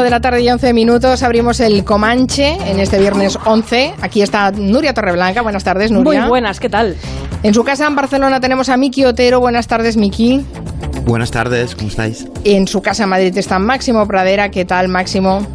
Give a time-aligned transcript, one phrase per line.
[0.00, 3.96] 5 de la tarde y 11 minutos abrimos el Comanche en este viernes 11.
[4.00, 5.42] Aquí está Nuria Torreblanca.
[5.42, 6.22] Buenas tardes, Nuria.
[6.22, 6.96] Muy buenas, ¿qué tal?
[7.42, 9.40] En su casa en Barcelona tenemos a Miki Otero.
[9.40, 10.42] Buenas tardes, Miki.
[11.04, 12.26] Buenas tardes, ¿cómo estáis?
[12.44, 14.50] En su casa en Madrid está Máximo Pradera.
[14.50, 15.46] ¿Qué tal, Máximo?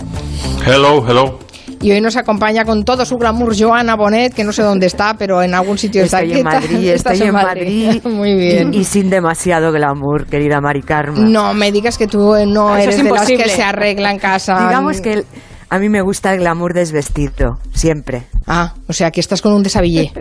[0.63, 1.44] Hello, hello.
[1.85, 5.13] Y hoy nos acompaña con todo su glamour Joana Bonet, que no sé dónde está,
[5.19, 8.01] pero en algún sitio está Estoy en Madrid, estoy en Madrid.
[8.05, 8.73] Muy bien.
[8.73, 11.31] Y, y, sin demasiado glamour, querida Mari Carmen.
[11.31, 14.17] No me digas que tú no Eso eres es de las que se arregla en
[14.17, 14.65] casa.
[14.67, 15.25] Digamos que el-
[15.69, 18.23] a mí me gusta el glamour desvestido, siempre.
[18.47, 20.11] Ah, o sea, que estás con un desabillé.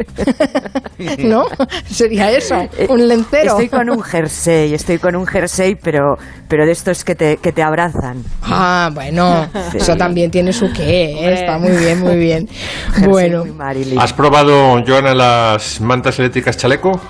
[1.19, 1.45] ¿No?
[1.91, 2.57] Sería eso,
[2.89, 3.53] un lencero.
[3.53, 6.17] Estoy con un jersey, estoy con un jersey, pero,
[6.48, 8.25] pero de estos que te, que te abrazan.
[8.43, 9.79] Ah, bueno, Sí.
[9.79, 11.34] eso también tiene su qué, ¿eh?
[11.34, 12.48] Está muy bien, muy bien.
[12.95, 13.45] Jersey Bueno.
[13.98, 17.01] ¿Has probado, Joana, las mantas eléctricas chaleco?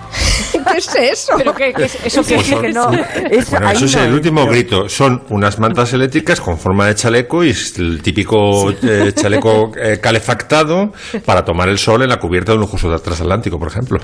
[0.75, 1.33] ¿Qué es eso?
[1.37, 2.91] ¿Pero qué, qué es eso que Pues son- Que no,
[3.31, 4.89] eso, Bueno, eso es no el último grito.
[4.89, 9.99] Son unas mantas eléctricas con forma de chaleco y es el típico eh, chaleco eh,
[10.01, 10.93] calefactado
[11.25, 13.99] para tomar el sol en la cubierta de un lujoso transatlántico, por ejemplo.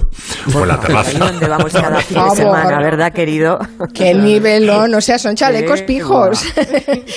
[0.54, 1.18] O en la Ahí terraza.
[1.18, 3.58] donde vamos cada fin de semana, ¿verdad, querido?
[3.94, 6.44] Qué nivelón, o sea, son chalecos Sí, pijos.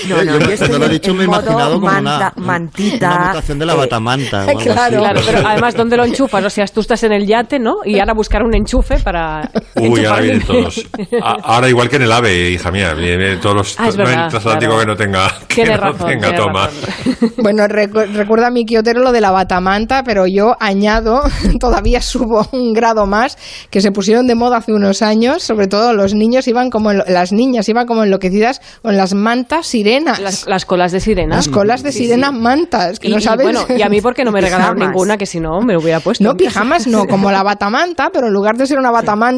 [0.07, 2.33] No, Yo- no, yo yo cuando lo he dicho en me he imaginado como manta-
[2.35, 3.07] una, mantita.
[3.15, 4.45] una mutación de la batamanta.
[4.63, 4.99] Claro.
[4.99, 6.43] Claro, pero además, ¿dónde lo enchufas?
[6.45, 7.77] O sea, tú estás en el yate, ¿no?
[7.85, 9.42] Y ahora buscar un enchufe para.
[9.75, 10.85] Uy, ahora vienen todos.
[11.21, 12.93] A- ahora igual que en el AVE, hija mía.
[12.93, 14.79] Vienen todos los Ah, es no hay verdad, transatlántico claro.
[14.81, 16.67] que no tenga, que no razón, tenga toma.
[16.67, 17.33] razón.
[17.43, 21.23] Bueno, recu- recuerda a mi Quiotero lo de la batamanta, pero yo añado,
[21.59, 23.37] todavía subo un grado más,
[23.69, 27.31] que se pusieron de moda hace unos años, sobre todo los niños iban como, las
[27.33, 30.19] niñas iban como enloquecidas con las mantas sirenas.
[30.19, 31.35] Las, las colas de sirena.
[31.35, 32.35] Las colas de Sí, sirena sí.
[32.39, 33.43] mantas, que Y, no y sabes.
[33.45, 34.93] bueno, y a mí porque no me regalaron Pijamas.
[34.95, 36.23] ninguna, que si no me lo hubiera puesto.
[36.23, 39.32] No, pijamas no, como la batamanta, pero en lugar de ser una batamanta,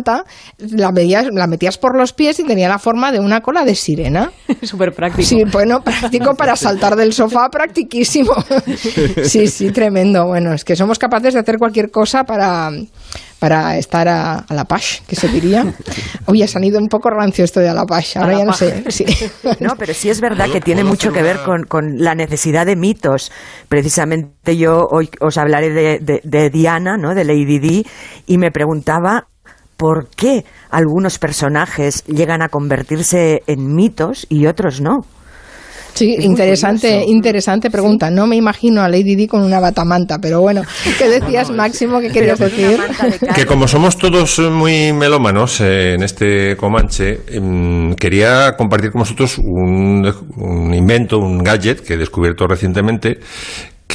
[0.58, 3.76] la, metías, la metías por los pies y tenía la forma de una cola de
[3.76, 4.32] sirena.
[4.64, 5.28] Súper práctico.
[5.28, 8.34] Sí, bueno, práctico para saltar del sofá, practiquísimo.
[9.24, 10.26] Sí, sí, tremendo.
[10.28, 12.70] Bueno, es que somos capaces de hacer cualquier cosa para,
[13.40, 15.66] para estar a, a la paz, que se diría.
[16.26, 18.46] Oye, se han ido un poco rancio esto de a la paz, ahora la ya
[18.46, 18.58] no paz.
[18.60, 18.84] sé.
[18.92, 19.06] Sí.
[19.60, 22.76] No, pero sí es verdad que tiene mucho que ver con, con la necesidad de
[22.76, 23.32] mitos.
[23.70, 27.14] Precisamente yo hoy os hablaré de, de- de Diana, ¿no?
[27.16, 27.86] de Lady Di,
[28.28, 29.28] y me preguntaba
[29.78, 35.06] por qué algunos personajes llegan a convertirse en mitos y otros no.
[35.96, 38.12] Sí, muy interesante, interesante pregunta.
[38.12, 40.62] No me imagino a Lady Di con una batamanta, pero bueno,
[41.00, 42.02] ¿qué decías, Máximo?
[42.02, 42.78] ¿Qué querías decir?
[43.22, 43.28] de.
[43.34, 49.38] Que como somos todos muy melómanos eh, en este Comanche, em, quería compartir con vosotros
[49.38, 50.06] un,
[50.36, 53.20] un invento, un gadget que he descubierto recientemente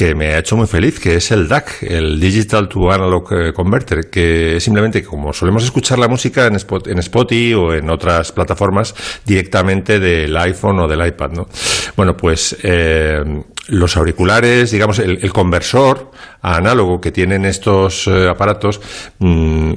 [0.01, 3.53] que me ha hecho muy feliz, que es el DAC, el Digital to Analog eh,
[3.53, 7.87] Converter, que es simplemente como solemos escuchar la música en, Spot- en Spotify o en
[7.87, 11.47] otras plataformas directamente del iPhone o del iPad, ¿no?
[11.95, 13.21] Bueno, pues eh,
[13.67, 16.09] los auriculares, digamos, el, conversor
[16.41, 18.81] a análogo que tienen estos eh, aparatos,
[19.19, 19.73] mm,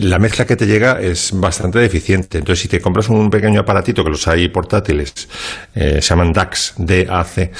[0.00, 2.38] la mezcla que te llega es bastante deficiente.
[2.38, 5.12] Entonces, si te compras un pequeño aparatito, que los hay portátiles,
[5.72, 7.52] se llaman DAX, DAC,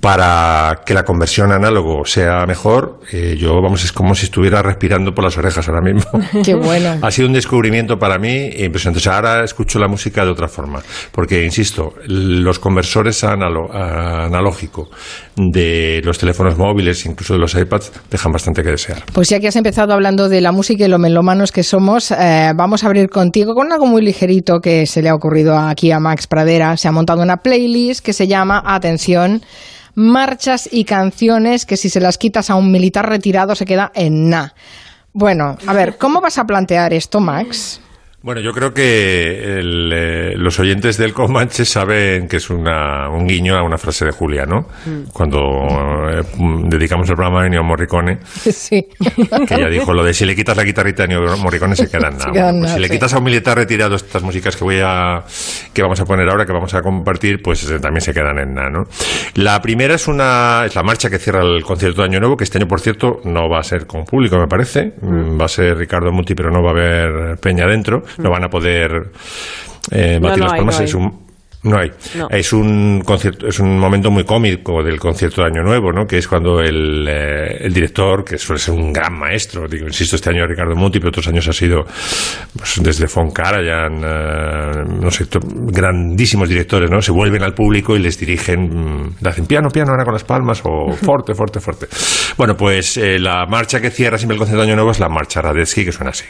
[0.00, 5.12] para que la conversión análogo sea mejor, eh, yo, vamos, es como si estuviera respirando
[5.12, 6.10] por las orejas ahora mismo.
[6.44, 6.98] Qué bueno.
[7.02, 8.98] Ha sido un descubrimiento para mí impresionante.
[8.98, 10.82] O sea, ahora escucho la música de otra forma.
[11.12, 14.88] Porque, insisto, los conversores a analógico
[15.36, 19.04] de los teléfonos móviles, incluso de los iPads, dejan bastante que desear.
[19.12, 22.52] Pues ya que has empezado hablando de la música y lo melómanos que somos, eh,
[22.56, 26.00] vamos a abrir contigo con algo muy ligerito que se le ha ocurrido aquí a
[26.00, 26.76] Max Pradera.
[26.76, 29.42] Se ha montado una playlist que se llama, atención,
[29.98, 34.30] marchas y canciones que si se las quitas a un militar retirado se queda en
[34.30, 34.54] na.
[35.12, 37.80] Bueno, a ver, ¿cómo vas a plantear esto, Max?
[38.20, 43.28] Bueno, yo creo que el, eh, los oyentes del Comanche saben que es una, un
[43.28, 44.66] guiño a una frase de Julia, ¿no?
[45.12, 45.38] Cuando
[46.10, 48.88] eh, mm, dedicamos el programa a Ennio Morricone, Sí.
[49.46, 52.18] que ella dijo lo de si le quitas la guitarrita a Ennio Morricone se quedan
[52.18, 52.32] nada.
[52.32, 54.80] quedan Bueno, pues nada, si le quitas a un militar retirado estas músicas que voy
[54.82, 55.22] a
[55.72, 58.52] que vamos a poner ahora, que vamos a compartir, pues eh, también se quedan en
[58.52, 58.84] nada, ¿no?
[59.36, 62.42] La primera es una es la marcha que cierra el concierto de Año Nuevo, que
[62.42, 64.92] este año, por cierto, no va a ser con público, me parece.
[65.02, 68.02] Mm, Va a ser Ricardo Muti, pero no va a haber Peña dentro.
[68.18, 68.90] No van a poder
[69.90, 70.78] eh, batir no las hay, palmas.
[70.78, 71.00] no es hay.
[71.00, 71.28] un
[71.64, 71.90] no hay.
[72.16, 72.28] No.
[72.30, 76.06] Es un concierto, es un momento muy cómico del concierto de Año Nuevo, ¿no?
[76.06, 80.14] Que es cuando el, eh, el director, que suele ser un gran maestro, digo, insisto,
[80.14, 81.82] este año Ricardo Muti, pero otros años ha sido,
[82.56, 87.02] pues, desde Fonkarayan, eh, no sé, grandísimos directores, ¿no?
[87.02, 90.24] Se vuelven al público y les dirigen, mm, le hacen piano, piano, ahora con las
[90.24, 91.88] palmas, o fuerte, fuerte, fuerte.
[92.36, 95.08] Bueno, pues eh, la marcha que cierra siempre el concierto de Año Nuevo es la
[95.08, 96.24] marcha Radetzky, que suena así.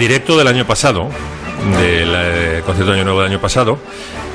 [0.00, 1.08] Directo del año pasado,
[1.80, 3.78] del eh, concierto de Año Nuevo del año pasado.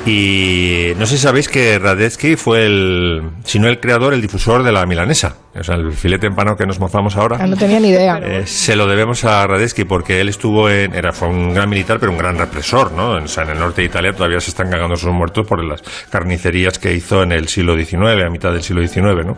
[0.06, 4.62] Y no sé si sabéis que Radetzky fue el, si no el creador, el difusor
[4.62, 5.34] de la milanesa.
[5.58, 7.38] O sea, el filete empanado que nos mozamos ahora.
[7.40, 8.20] Ah, no tenía ni idea.
[8.22, 10.94] Eh, se lo debemos a Radetzky porque él estuvo en.
[10.94, 13.14] Era, fue un gran militar, pero un gran represor, ¿no?
[13.14, 15.82] O sea, en el norte de Italia todavía se están cagando sus muertos por las
[16.08, 19.36] carnicerías que hizo en el siglo XIX, a mitad del siglo XIX, ¿no?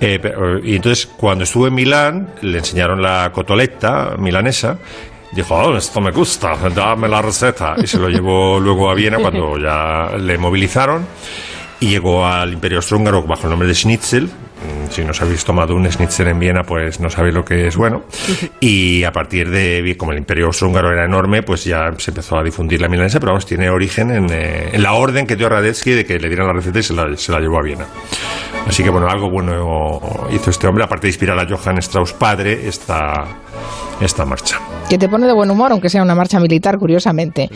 [0.00, 4.78] Eh, pero- y entonces, cuando estuvo en Milán, le enseñaron la cotoletta milanesa.
[5.32, 7.74] Dijo, oh, esto me gusta, dame la receta.
[7.82, 11.06] Y se lo llevó luego a Viena cuando ya le movilizaron.
[11.80, 14.24] Y llegó al Imperio Austrohúngaro bajo el nombre de Schnitzel.
[14.26, 17.66] Mm, Si no os habéis tomado un Schnitzel en Viena, pues no sabéis lo que
[17.66, 18.02] es bueno.
[18.60, 22.44] Y a partir de, como el Imperio Austrohúngaro era enorme, pues ya se empezó a
[22.44, 25.90] difundir la milanesa, pero vamos, tiene origen en, eh, en la orden que dio Radetzky
[25.92, 27.86] de que le dieran la receta y se la, se la llevó a Viena.
[28.66, 32.66] Así que bueno, algo bueno hizo este hombre, aparte de inspirar a Johann Strauss padre,
[32.66, 33.12] esta,
[34.00, 34.60] esta marcha.
[34.88, 37.50] Que te pone de buen humor, aunque sea una marcha militar, curiosamente.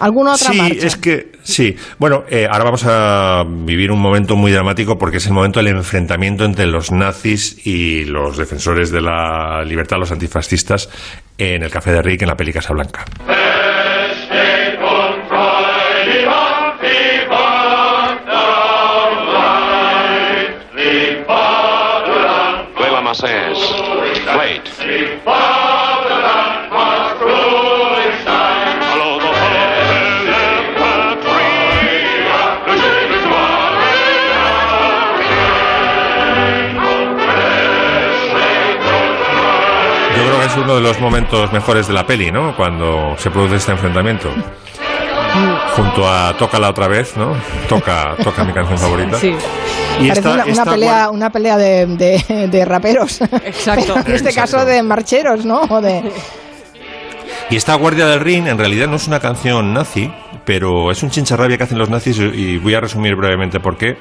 [0.00, 0.86] ¿Alguna otra sí, marcha?
[0.86, 1.74] es que sí.
[1.98, 5.68] Bueno, eh, ahora vamos a vivir un momento muy dramático porque es el momento del
[5.68, 10.88] enfrentamiento entre los nazis y los defensores de la libertad, los antifascistas,
[11.36, 13.04] en el Café de Rick, en la peli Casablanca.
[13.26, 13.47] Play
[40.16, 42.54] Yo creo que es uno de los momentos mejores de la peli, ¿no?
[42.56, 44.32] Cuando se produce este enfrentamiento.
[45.78, 47.36] Junto a Tócala otra vez, ¿no?
[47.68, 49.16] Toca, toca mi canción favorita.
[49.18, 49.28] Sí.
[50.00, 53.20] Y Parece esta- una, una esta pelea, una pelea de, de- de raperos.
[53.44, 53.94] Exacto.
[53.94, 54.56] Pero en este Exacto.
[54.56, 55.60] caso de marcheros, ¿no?
[55.62, 56.02] O de,
[57.50, 60.10] Y esta Guardia del Rin en realidad no es una canción nazi,
[60.44, 63.96] pero es un chincharrabia que hacen los nazis y voy a resumir brevemente por qué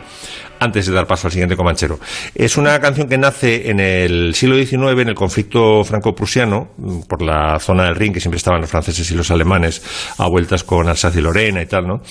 [0.59, 1.99] antes de dar paso al siguiente comanchero.
[2.35, 7.21] Es una canción que nace en el siglo XIX, en el conflicto franco-prusiano, mm, por
[7.21, 9.81] la zona del Rin, que siempre estaban los franceses y los alemanes
[10.17, 12.01] a vueltas con Alsacia y Lorena y tal, ¿no?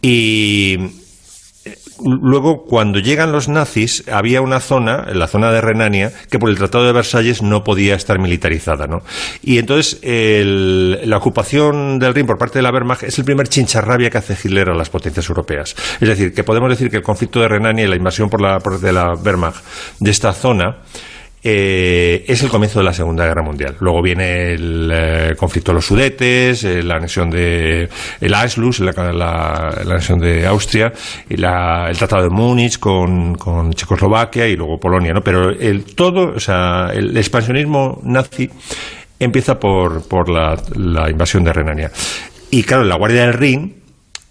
[0.00, 1.01] Y
[2.04, 6.58] Luego, cuando llegan los nazis, había una zona, la zona de Renania, que por el
[6.58, 9.02] Tratado de Versalles no podía estar militarizada, ¿no?
[9.42, 14.10] Y entonces la ocupación del Rin por parte de la Wehrmacht es el primer chincharrabia
[14.10, 15.76] que hace Hitler a las potencias europeas.
[16.00, 18.58] Es decir, que podemos decir que el conflicto de Renania y la invasión por la,
[18.58, 19.62] de la Wehrmacht
[20.00, 20.78] de esta zona
[21.44, 23.76] eh, es el comienzo de la Segunda Guerra Mundial.
[23.80, 27.88] Luego viene el eh, conflicto de los Sudetes, eh, la anexión de
[28.20, 29.12] el Anschluss, la, la-
[29.84, 30.92] la anexión de Austria,
[31.28, 35.22] y la- el Tratado de Múnich con, con Checoslovaquia y luego Polonia, ¿no?
[35.22, 38.48] Pero el todo, o sea, el expansionismo nazi
[39.18, 41.90] empieza por, por la, la invasión de Renania.
[42.50, 43.81] Y claro, la Guardia del Rin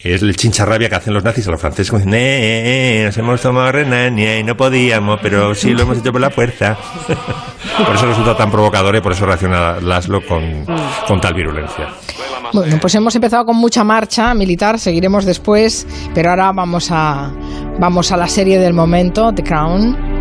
[0.04, 3.06] es el chincharrabia que hacen los nazis a los franceses, como dicen, eh, eh, eh,
[3.06, 6.78] nos hemos tomado Renania y no podíamos, pero sí lo hemos hecho por la fuerza.
[7.86, 10.66] por eso resulta tan provocador y por eso reacciona Laszlo con,
[11.08, 11.88] con tal virulencia.
[12.54, 17.32] Bueno, pues hemos empezado con mucha marcha militar, seguiremos después, pero ahora vamos a,
[17.80, 20.12] vamos a la serie del momento, The Crown.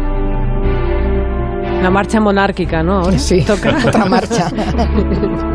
[1.80, 3.10] Una marcha monárquica, ¿no?
[3.18, 3.74] Sí, toca.
[3.86, 4.50] otra marcha.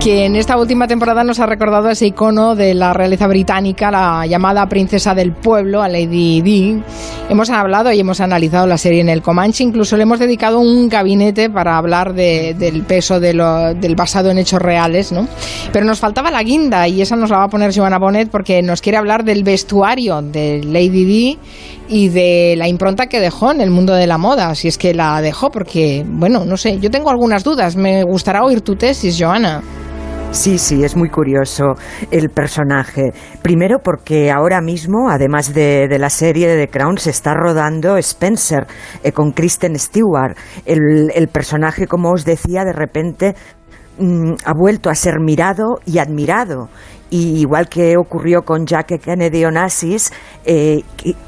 [0.00, 4.24] que en esta última temporada nos ha recordado ese icono de la realeza británica, la
[4.26, 6.80] llamada princesa del pueblo, a Lady Di.
[7.28, 10.88] Hemos hablado y hemos analizado la serie en el Comanche, incluso le hemos dedicado un
[10.88, 15.26] gabinete para hablar de- del peso de lo- del basado en hechos reales, ¿no?
[15.72, 18.62] Pero nos faltaba la guinda y esa nos la va a poner Joanna Bonet porque
[18.62, 21.38] nos quiere hablar del vestuario de Lady Di
[21.88, 24.94] y de la impronta que dejó en el mundo de la moda, si es que
[24.94, 27.74] la dejó, porque, bueno, no sé, yo tengo algunas dudas.
[27.74, 29.60] Me gustará oír tu tesis, Joana.
[30.30, 31.74] Sí, sí, es muy curioso
[32.10, 33.12] el personaje.
[33.42, 38.66] Primero porque ahora mismo, además de, la serie de The Crown, se está rodando Spencer
[39.02, 40.36] eh, con Kristen Stewart.
[40.66, 43.34] El, personaje, como os decía, de repente
[43.98, 46.68] mm, ha vuelto a ser mirado y admirado.
[47.10, 50.12] Y igual que ocurrió con Jack Kennedy Onassis,
[50.44, 50.82] eh,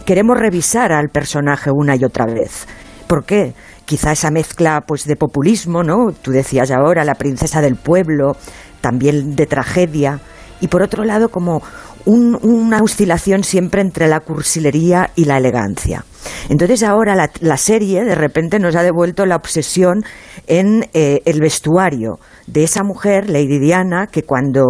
[0.05, 2.67] queremos revisar al personaje una y otra vez.
[3.11, 3.55] ¿Por qué?
[3.87, 6.13] Quizá esa mezcla pues de populismo, ¿no?
[6.13, 8.37] Tú decías ahora la princesa del pueblo,
[8.81, 10.21] también de tragedia
[10.61, 11.63] y por otro lado como
[12.05, 16.05] un- una oscilación siempre entre la cursilería y la elegancia.
[16.49, 20.05] Entonces ahora la, la serie de repente nos ha devuelto la obsesión
[20.47, 24.65] en eh, el vestuario de esa mujer, Lady Diana, que cuando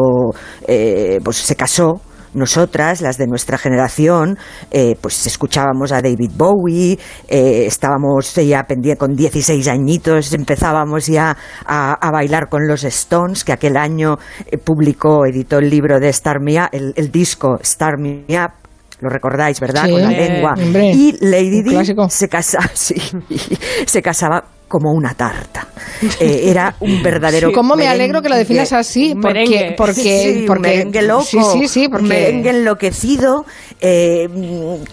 [0.66, 2.00] eh, pues se casó
[2.34, 4.38] nosotras, las de nuestra generación,
[4.70, 11.36] eh, pues escuchábamos a David Bowie, eh, estábamos ya pendiente con 16 añitos, empezábamos ya
[11.64, 16.08] a, a bailar con los Stones, que aquel año eh, publicó, editó el libro de
[16.08, 18.52] Star Me Up, el, el disco Star Me Up,
[19.00, 19.86] lo recordáis, ¿verdad?
[19.86, 20.54] Sí, con la lengua.
[20.58, 22.28] hombre, y Lady Di se
[22.74, 22.94] sí,
[23.86, 25.66] se casaba como una tarta.
[26.20, 27.50] Eh, era un verdadero.
[27.52, 29.14] ¿Cómo me alegro que lo definas así?
[29.20, 33.44] Porque, porque, Sí, porque merengue loco, Sí, sí, sí, porque merengue enloquecido,
[33.80, 34.28] eh,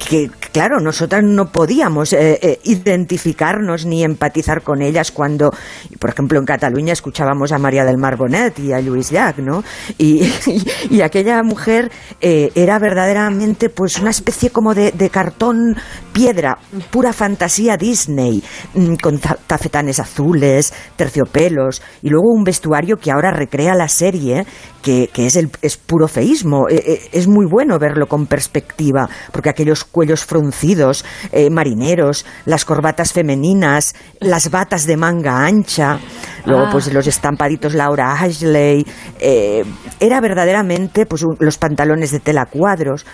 [0.09, 5.51] que claro, nosotras no podíamos eh, eh, identificarnos ni empatizar con ellas cuando,
[5.99, 9.63] por ejemplo, en Cataluña escuchábamos a María del Mar Bonet y a Luis Llach, ¿no?
[9.99, 10.65] Y, y-
[10.97, 11.91] y aquella mujer
[12.21, 15.75] eh, era verdaderamente pues una especie como de, de cartón
[16.11, 16.57] piedra,
[16.89, 18.43] pura fantasía Disney,
[18.73, 19.19] mm, con
[19.67, 24.45] tafetanes azules, terciopelos, y luego un vestuario que ahora recrea la serie,
[24.81, 26.67] que, que es, el, es puro feísmo.
[26.69, 32.63] Eh, eh, es muy bueno verlo con perspectiva, porque aquellos cuellos fruncidos, eh, marineros, las
[32.65, 35.99] corbatas femeninas, las batas de manga ancha,
[36.45, 36.69] luego Ah.
[36.71, 38.85] pues los estampaditos Laura Ashley,
[39.19, 39.63] eh,
[39.99, 43.05] era verdaderamente pues un- los pantalones de tela cuadros,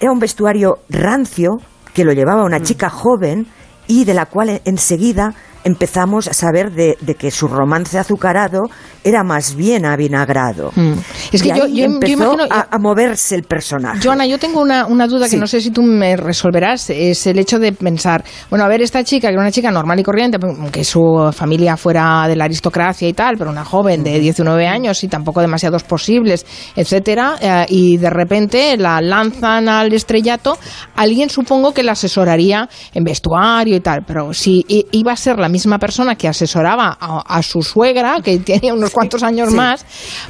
[0.00, 1.50] era un vestuario rancio
[1.94, 3.46] que lo llevaba una chica joven
[3.88, 5.32] y de la cual enseguida
[5.66, 8.62] empezamos a saber de, de que su romance azucarado
[9.02, 10.70] era más bien avinagrado.
[10.76, 10.92] Mm.
[11.32, 14.00] Es que Y yo- ahí yo- yo empezó imagino- a, a moverse el personaje.
[14.02, 16.90] Joana, yo tengo una, una duda que no sé si tú me resolverás.
[16.90, 19.98] Es el hecho de pensar, bueno, a ver, esta chica, que era una chica normal
[19.98, 20.38] y corriente,
[20.70, 25.02] que su familia fuera de la aristocracia y tal, pero una joven de 19 años
[25.02, 26.46] y tampoco demasiados posibles,
[26.76, 30.56] etcétera, eh, y de repente la lanzan al estrellato,
[30.94, 35.48] alguien supongo que la asesoraría en vestuario y tal, pero si iba a ser la
[35.48, 39.56] misma persona que asesoraba a, a su suegra, que tenía unos cuantos años sí.
[39.56, 39.84] más,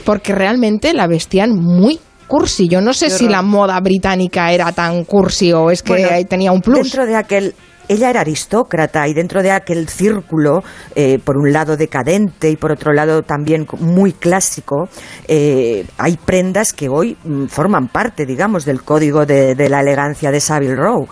[0.05, 2.69] porque realmente la vestían muy cursi.
[2.69, 6.53] Yo no sé si la moda británica era tan cursi o es que Bueno, tenía
[6.53, 6.91] un plus.
[6.91, 7.55] Dentro de aquel.
[7.89, 10.63] Ella era aristócrata y dentro de aquel círculo,
[10.95, 14.89] eh, por un lado decadente y por otro lado también muy clásico,
[15.29, 20.41] eh, hay prendas que hoy mm, forman parte, digamos, del código de, la elegancia de
[20.41, 21.07] Savile Row.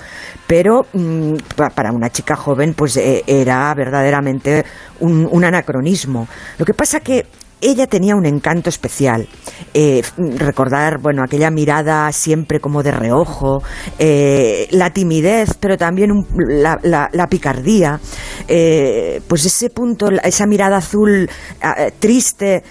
[0.47, 4.64] Pero mm, pa- para una chica joven, pues eh, era verdaderamente
[5.00, 6.26] un, un anacronismo.
[6.59, 7.26] Lo que pasa que
[7.71, 9.26] ella tenía un encanto especial.
[9.73, 10.02] Eh,
[10.38, 13.62] recordar, bueno, aquella mirada siempre como de reojo,
[13.99, 17.99] eh, la timidez, pero también un- la, la- picardía,
[18.49, 21.28] eh, pues ese punto, esa mirada azul
[21.99, 22.62] triste,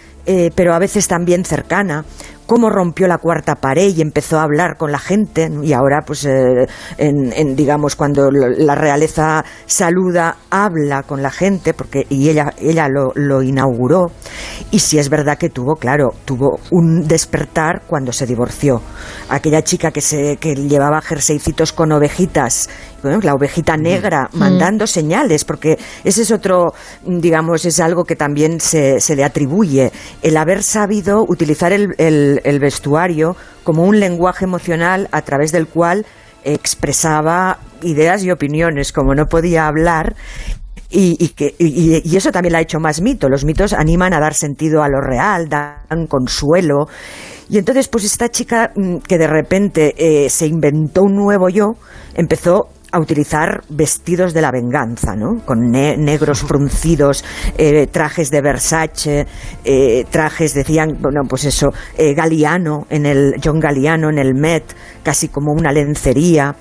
[0.56, 2.06] pero a veces también cercana
[2.46, 6.26] cómo rompió la cuarta pared y empezó a hablar con la gente y ahora pues
[6.26, 12.54] eh, en, en, digamos cuando la realeza saluda habla con la gente porque y ella
[12.58, 14.12] ella lo, lo inauguró.
[14.72, 18.82] Y si es verdad que tuvo claro tuvo un despertar cuando se divorció.
[19.30, 22.70] Aquella chica que se que llevaba jerseycitos con ovejitas
[23.04, 26.74] bueno, la ovejita negra mandando señales porque ese es otro
[27.06, 29.92] digamos es algo que también se, se le atribuye
[30.22, 35.68] el haber sabido utilizar el, el- el vestuario como un lenguaje emocional a través del
[35.68, 36.06] cual
[36.44, 40.16] expresaba ideas y opiniones como no podía hablar
[40.90, 43.28] y, y que, y, y eso también la ha hecho más mito.
[43.28, 46.88] Los mitos animan a dar sentido a lo real, dan consuelo.
[47.50, 51.76] Y entonces, pues esta chica mm, que de repente eh, se inventó un nuevo yo,
[52.14, 55.44] empezó a utilizar vestidos de la venganza, ¿no?
[55.46, 57.26] Con ne- negros fruncidos,
[57.58, 59.26] eh, trajes de Versace,
[59.66, 62.14] eh, trajes, decían, bueno, pues eso, eh,
[62.90, 64.64] en el, John Galliano en el Met,
[65.04, 66.56] casi como una lencería.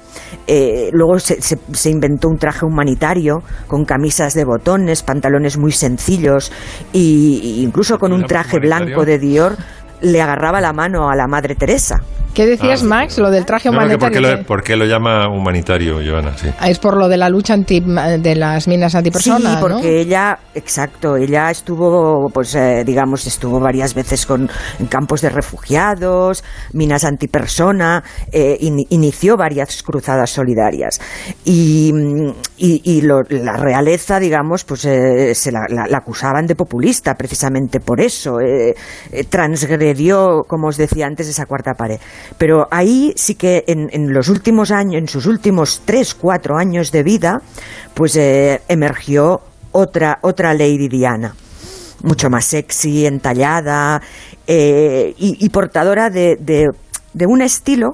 [0.47, 5.73] Eh, luego se, se- se inventó un traje humanitario con camisas de botones, pantalones muy
[5.73, 6.51] sencillos
[6.93, 9.57] y, y incluso con un ¿Llamas traje blanco de Dior
[10.03, 12.01] le agarraba la mano a la Madre Teresa.
[12.35, 13.19] ¿Qué decías, Ah, Max?
[13.19, 14.31] Lo del traje No, no, que ¿por, humanitario.
[14.37, 16.35] qué lo, por qué lo llama humanitario, Joana?
[16.39, 16.49] Sí.
[16.59, 19.87] Ah, Es por lo de la lucha anti, de las minas antipersonas, sí, porque ¿no?
[19.87, 24.49] ella, exacto, ella estuvo, pues eh, digamos, estuvo varias veces con,
[24.81, 26.43] en campos de refugiados,
[26.73, 31.03] minas antipersona, eh, in- inició varias cruzadas solidarias.
[31.45, 31.93] Y,
[32.57, 37.15] y, y lo- la realeza, digamos, pues eh, se la, la- la acusaban de populista
[37.15, 38.41] precisamente por eso.
[38.41, 38.75] eh,
[39.93, 41.99] transgredió, como os decía antes, esa cuarta pared.
[42.39, 46.91] Pero ahí sí que en, en los últimos años, en sus últimos tres, cuatro años
[46.93, 47.41] de vida,
[47.95, 49.41] pues eh, emergió
[49.73, 51.35] otra, otra Lady Diana
[52.05, 54.03] mucho más sexy, entallada
[54.49, 56.67] eh, y, y portadora de, de-
[57.15, 57.91] de un estilo.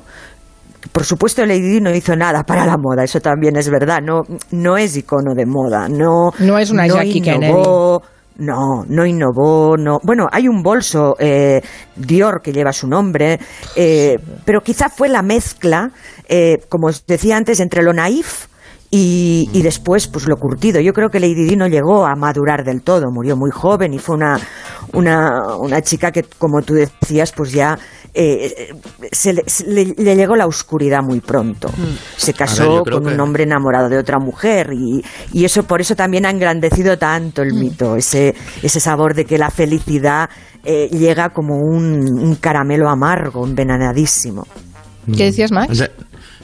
[0.92, 3.98] Por supuesto, Lady Di no hizo nada para la moda, eso también es verdad.
[4.02, 8.02] No, no es icono de moda, no, No es una Jackie innovó,
[8.38, 9.98] No, no innovó, no.
[10.04, 11.60] Bueno, hay un bolso eh,
[11.96, 13.40] Dior que lleva su nombre,
[13.74, 15.90] eh, pero quizá fue la mezcla,
[16.28, 18.46] eh, como os decía antes, entre lo naif
[18.90, 20.80] y, y después pues lo curtido.
[20.80, 23.98] Yo creo que Lady Di no llegó a madurar del todo, murió muy joven y
[23.98, 24.38] fue una,
[24.92, 27.76] una, una chica que, como tú decías, pues ya
[28.14, 28.72] eh,
[29.12, 31.70] se, le, se le- le llegó la oscuridad muy pronto.
[32.16, 35.62] Se A casó ver, yo con un hombre enamorado de otra mujer y, y eso
[35.64, 40.28] por eso también ha engrandecido tanto el mito, ese, ese sabor de que la felicidad
[40.64, 44.46] eh, llega como un, un caramelo amargo, envenenadísimo.
[45.16, 45.78] ¿Qué decías, O Max?
[45.78, 45.90] sea,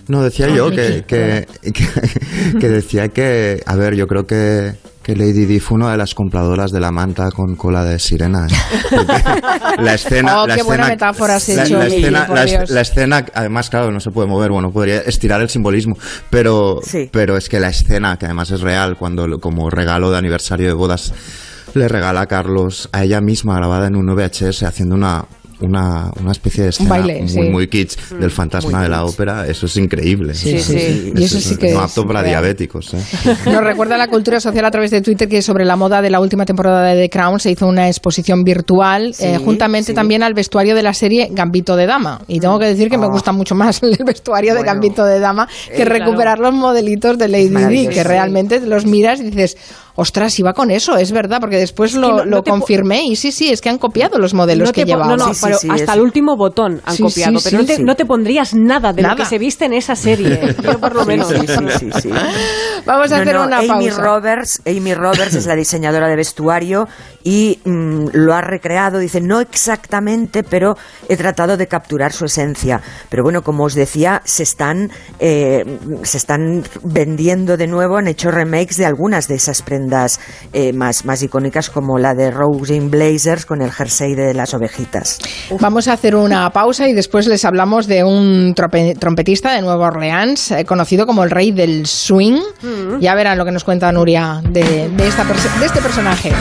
[0.08, 4.72] no, decía yo que, que, que, que decía que, a ver, yo creo que,
[5.04, 8.46] que Lady Di fue una de las compradoras de la manta con cola de sirena.
[8.46, 8.96] ¿eh?
[9.82, 12.70] La escena, Oh, la qué buena escena- metáfora has hecho, la escena, por la, Dios.
[12.70, 15.96] la escena, además, claro, no se puede mover, bueno, podría estirar el simbolismo,
[16.30, 17.08] pero, Sí.
[17.12, 20.72] pero es que la escena, que además es real, cuando como regalo de aniversario de
[20.74, 21.12] bodas
[21.74, 25.24] le regala a Carlos a ella misma grabada en un VHS haciendo una
[25.60, 27.40] una, una especie de escena baile, muy, sí.
[27.40, 30.34] muy kitsch del fantasma de la ópera, eso es increíble.
[30.34, 31.12] Sí, Eso sí, es- sí.
[31.16, 32.32] Y eso sí que no es apto para real.
[32.42, 32.94] diabéticos.
[32.94, 32.98] ¿eh?
[33.46, 36.20] Nos recuerda la cultura social a través de Twitter que sobre la moda de la
[36.20, 39.94] última temporada de The Crown se hizo una exposición virtual Sí, eh, juntamente sí.
[39.94, 42.20] también al vestuario de la serie Gambito de Dama.
[42.26, 43.10] Y tengo que decir que me Ah.
[43.10, 44.62] gusta mucho más el vestuario de.
[44.64, 49.20] Gambito de Dama que Eh, recuperar los modelitos de Lady Di, que realmente los miras
[49.20, 49.56] y dices,
[49.96, 53.04] ostras, iba con eso, es verdad, porque después lo, no- no lo te po- confirmé
[53.04, 55.16] y sí, sí, es que han copiado los modelos No que llevaban.
[55.18, 57.38] No, no, Sí, sí, pero sí, hasta es- el último botón han Sí, copiado.
[57.38, 57.82] sí, pero te, sí.
[57.84, 59.14] no te pondrías nada de Nada.
[59.14, 60.54] lo que se viste en esa serie.
[60.62, 61.28] Yo por lo menos.
[61.28, 62.10] Sí, sí, sí, sí, sí.
[62.86, 64.02] Vamos a No, hacer no, una Amy pausa.
[64.02, 66.86] Roberts, Amy Roberts es la diseñadora de vestuario
[67.22, 70.76] y mm, lo ha recreado, dice, no exactamente, pero
[71.08, 72.80] he tratado de capturar su esencia.
[73.08, 75.64] Pero bueno, como os decía, se están, eh,
[76.02, 79.83] se están vendiendo de nuevo, han hecho remakes de algunas de esas prendas
[80.52, 84.54] eh, más, más icónicas, como la de Rose in Blazers con el jersey de las
[84.54, 85.18] ovejitas.
[85.60, 90.50] Vamos a hacer una pausa y después les hablamos de un trompetista de Nueva Orleans,
[90.50, 92.40] eh, conocido como el rey del swing.
[93.00, 96.32] Ya verán lo que nos cuenta Nuria de, de esta de este personaje.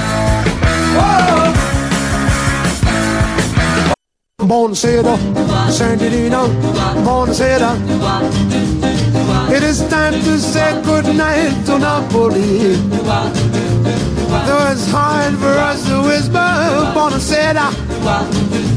[7.04, 7.76] Buonasera.
[9.56, 12.74] It is time to say goodnight to Napoli.
[14.64, 16.40] Though it's hard for us to whisper,
[16.94, 17.70] buonasera.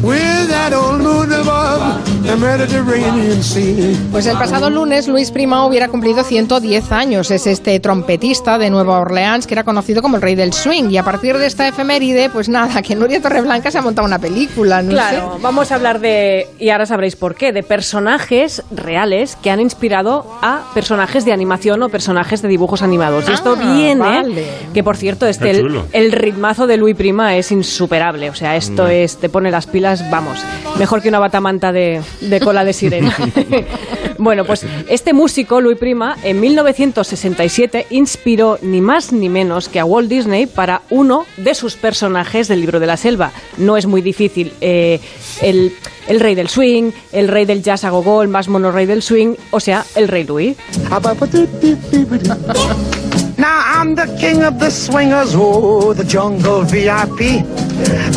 [0.03, 3.96] With that old moon above the Mediterranean Sea.
[4.12, 7.31] Pues el pasado lunes Luis Prima hubiera cumplido 110 años.
[7.31, 10.90] Es este trompetista de Nueva Orleans que era conocido como el rey del swing.
[10.90, 14.18] Y a partir de esta efeméride, pues nada, que Nuria Torreblanca se ha montado una
[14.18, 14.83] película.
[14.83, 15.42] No Claro, sé.
[15.42, 20.27] vamos a hablar de, y ahora sabréis por qué, de personajes reales que han inspirado
[20.42, 23.29] a personajes de animación o personajes de dibujos animados.
[23.29, 24.46] Y esto Ah, viene, vale.
[24.75, 25.86] que por cierto, este, el, chulo.
[25.92, 28.30] el ritmazo de Louis Prima es insuperable.
[28.30, 30.38] O sea, esto es, te pone las pilas, vamos,
[30.78, 33.14] mejor que una batamanta de, de cola de sirena.
[34.18, 39.84] bueno, pues este músico, Louis Prima, en 1967 inspiró ni más ni menos que a
[39.84, 43.32] Walt Disney para uno de sus personajes del libro de la selva.
[43.58, 44.52] No es muy difícil.
[44.60, 45.00] eh,
[45.42, 45.72] el,
[46.08, 49.02] el rey del swing, el rey del jazz a gogo, el más mono rey del
[49.02, 50.56] swing, o sea, el rey Louis.
[53.38, 57.44] Now I'm the king of the swingers, oh, the jungle VIP.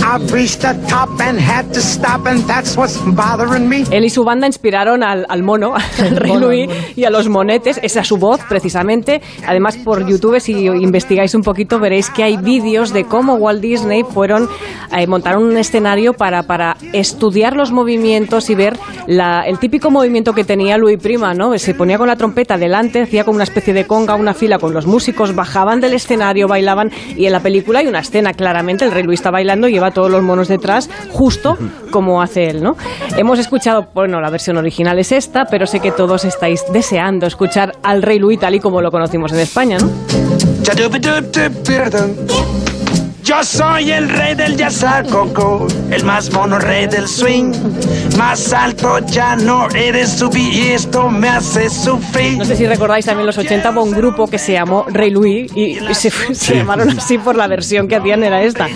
[0.02, 3.84] I reached the top and had to stop, and that's what's bothering me.
[3.92, 6.82] Él y su banda inspiraron al, al mono, al rey mono, Louis el mono.
[6.96, 7.80] y a los monetes.
[7.84, 9.22] Esa es su voz, precisamente.
[9.46, 14.04] Además, por YouTube, si investigáis un poquito, veréis que hay vídeos de cómo Walt Disney
[14.04, 14.48] fueron,
[14.98, 18.78] eh, montaron un escenario para, para estudiar los movimientos y ver
[19.08, 21.58] la- el típico movimiento que tenía Louis Prima, ¿no?
[21.60, 24.74] Se ponía con la trompeta delante, hacía como una especie de conga, una fila con
[24.74, 28.92] los músicos, bajaban del escenario, bailaban y en la película hay una escena claramente, el
[28.92, 31.58] rey Louis está bailando y lleva todos los monos detrás, justo
[31.92, 32.76] como hace él, ¿no?
[33.18, 37.74] Hemos escuchado, bueno, la versión original es esta, pero sé que todos estáis deseando escuchar
[37.84, 39.90] al rey Louis tal y como lo conocimos en España, ¿no?
[43.30, 47.54] Yo soy el rey del yazacoco, el más mono rey del swing.
[48.18, 52.40] Más alto ya no eres subir y esto me hace sufrir.
[52.40, 55.52] No sé si recordáis también los 80 hubo un grupo que se llamó Rey Louis
[55.56, 58.68] y se, se llamaron así por la versión que hacían era esta.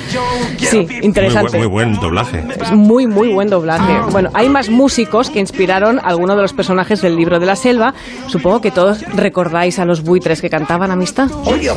[0.59, 1.57] Sí, Muy, buen- interesante.
[1.57, 2.43] muy buen doblaje.
[2.61, 3.91] Es muy, muy buen doblaje.
[4.11, 7.55] Bueno, hay más músicos que inspiraron a algunos de los personajes del libro de la
[7.55, 7.95] selva.
[8.27, 11.29] Supongo que todos recordáis a los buitres que cantaban Amistad.
[11.45, 11.71] Oye,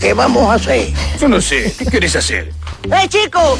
[0.00, 0.92] ¿qué vamos a hacer?
[1.20, 1.74] Yo no sé.
[1.78, 2.52] ¿Qué quieres hacer?
[2.84, 3.58] ¡Eh, chico!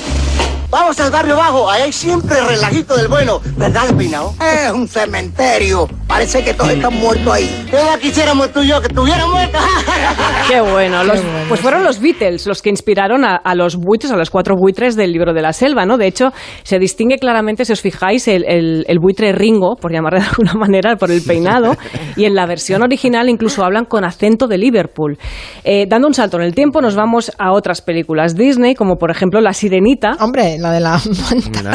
[0.71, 3.41] Vamos al barrio bajo, ahí hay siempre relajito del bueno.
[3.57, 4.33] ¿Verdad, Peinado?
[4.41, 5.87] Es un cementerio.
[6.09, 7.67] Parece que todos están muertos ahí.
[7.71, 9.61] ¿Qué quisiéramos tú y yo que estuvieran muertos?
[10.51, 11.05] Qué bueno.
[11.05, 14.57] Los- Pues fueron los Beatles los que inspiraron a, a los buitres, a los cuatro
[14.59, 15.97] buitres del libro de la selva, ¿no?
[15.97, 16.33] De hecho,
[16.65, 20.55] se distingue claramente, si os fijáis, el, el- el buitre Ringo, por llamarle de alguna
[20.59, 21.77] manera, por el peinado,
[22.17, 25.19] y en la versión original incluso hablan con acento de Liverpool.
[25.63, 29.11] Eh, dando un salto en el tiempo, nos vamos a otras películas Disney, como por
[29.13, 30.17] ejemplo La Sirenita.
[30.21, 31.01] Hombre, la de la
[31.57, 31.75] Mira.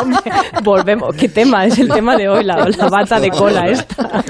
[0.00, 0.20] Hombre,
[0.64, 1.14] volvemos.
[1.14, 1.66] ¿Qué tema?
[1.66, 4.22] Es el tema de hoy, la, la bata de cola esta.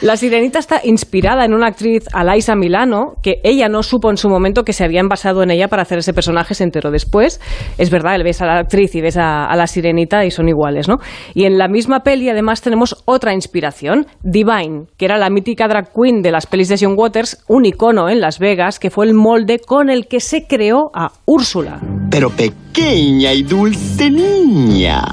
[0.00, 4.28] La sirenita está inspirada en una actriz, Alaisa Milano, que ella no supo en su
[4.28, 7.40] momento que se habían basado en ella para hacer ese personaje, se enteró después.
[7.78, 10.88] Es verdad, ves a la actriz y ves a, a la sirenita y son iguales,
[10.88, 10.96] ¿no?
[11.34, 15.92] Y en la misma peli, además, tenemos otra inspiración, Divine, que era la mítica drag
[15.92, 19.14] queen de las pelis de John Waters, un icono en Las Vegas, que fue el
[19.14, 21.80] molde con el que se creó a Úrsula.
[22.14, 25.04] Pero pequeña y dulce niña.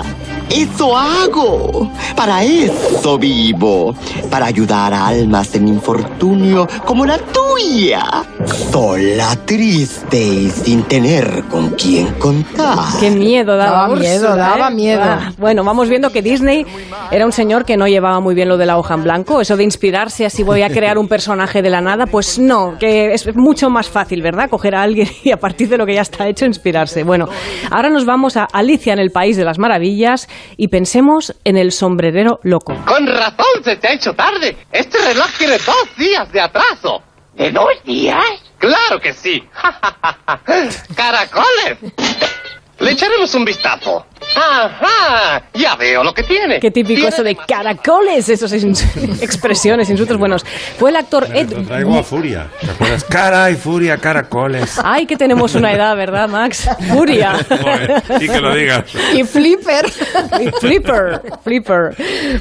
[0.54, 1.90] Eso hago.
[2.16, 3.96] Para eso vivo.
[4.30, 8.04] Para ayudar a almas en infortunio como la tuya.
[8.72, 13.00] Sola, triste y sin tener con quién contar.
[13.00, 14.76] Qué miedo daba, Daba miedo, Úrsula, daba ¿eh?
[14.76, 15.02] miedo.
[15.04, 16.66] Ah, bueno, vamos viendo que Disney
[17.12, 19.40] era un señor que no llevaba muy bien lo de la hoja en blanco.
[19.42, 23.14] Eso de inspirarse así voy a crear un personaje de la nada, pues no, que
[23.14, 24.50] es mucho más fácil, ¿verdad?
[24.50, 27.04] Coger a alguien y a partir de lo que ya está hecho inspirarse.
[27.04, 27.30] Bueno,
[27.70, 30.28] ahora nos vamos a Alicia en el País de las Maravillas
[30.58, 32.76] y pensemos en el sombrerero loco.
[32.86, 34.58] Con razón se te ha hecho tarde.
[34.72, 37.02] Este reloj tiene dos días de atraso.
[37.34, 38.24] ¿De dos días?
[38.58, 39.44] Claro que sí.
[40.96, 41.78] ¡Caracoles!
[42.80, 44.06] Le echaremos un vistazo.
[44.36, 45.44] ¡Ajá!
[45.54, 46.60] Ya veo lo que tiene.
[46.60, 48.84] Qué típico eso de caracoles, esas ins-
[49.22, 50.44] expresiones, insultos buenos.
[50.78, 51.52] Fue el actor Ed...
[51.52, 52.48] Lo traigo a Furia.
[52.60, 53.04] ¿Te acuerdas?
[53.04, 54.80] Cara y Furia, caracoles.
[54.84, 56.70] Ay, que tenemos una edad, ¿verdad, Max?
[56.94, 57.34] Furia.
[57.50, 58.86] Joder, y que lo digas.
[59.14, 59.86] y Flipper.
[60.40, 61.96] Y Flipper, Flipper.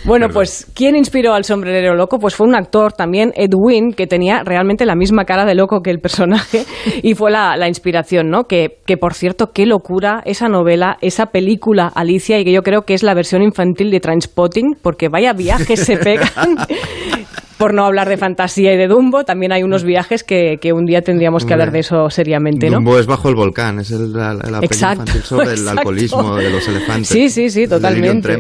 [0.05, 2.19] Bueno, pues, ¿quién inspiró al sombrerero loco?
[2.19, 5.91] Pues fue un actor también, Edwin, que tenía realmente la misma cara de loco que
[5.91, 6.65] el personaje
[7.03, 8.45] y fue la, la inspiración, ¿no?
[8.45, 12.83] Que, que, por cierto, qué locura esa novela, esa película Alicia y que yo creo
[12.83, 16.29] que es la versión infantil de Trainspotting, porque vaya viajes se pegan.
[17.61, 20.87] Por no hablar de fantasía y de Dumbo, también hay unos viajes que, que un
[20.87, 22.77] día tendríamos que hablar de eso seriamente, ¿no?
[22.77, 26.67] Dumbo es bajo el volcán, es el, la, Exacto, infantil sobre el alcoholismo de los
[26.67, 27.09] elefantes.
[27.09, 28.35] Sí, sí, sí, totalmente.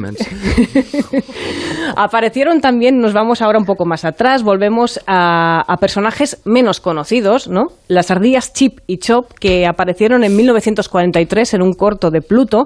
[1.96, 7.46] Aparecieron también, nos vamos ahora un poco más atrás, volvemos a, a personajes menos conocidos,
[7.46, 7.64] ¿no?
[7.88, 12.64] Las ardillas Chip y Chop, que aparecieron en 1943 en un corto de Pluto.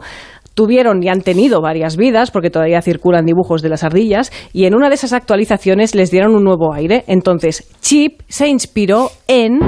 [0.54, 4.74] Tuvieron y han tenido varias vidas, porque todavía circulan dibujos de las ardillas, y en
[4.74, 7.04] una de esas actualizaciones les dieron un nuevo aire.
[7.06, 9.60] Entonces, Chip se inspiró en...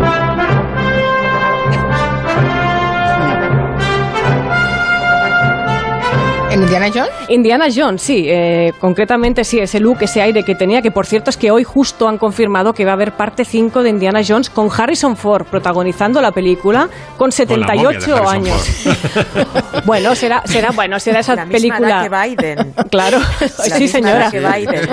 [6.57, 7.11] ¿En Indiana Jones?
[7.29, 11.29] Indiana Jones, sí, eh, concretamente sí, ese look, ese aire que tenía, que por cierto
[11.31, 14.49] es que hoy justo han confirmado que va a haber parte 5 de Indiana Jones
[14.49, 16.88] con Harrison Ford protagonizando la película
[17.19, 18.66] con Con la momia de 78 Harrison años.
[18.85, 19.83] Ford.
[19.85, 22.07] bueno, será, será, bueno, será esa La misma película.
[22.07, 22.75] edad que Biden.
[22.90, 24.29] Claro, La sí misma señora.
[24.29, 24.88] edad que Biden.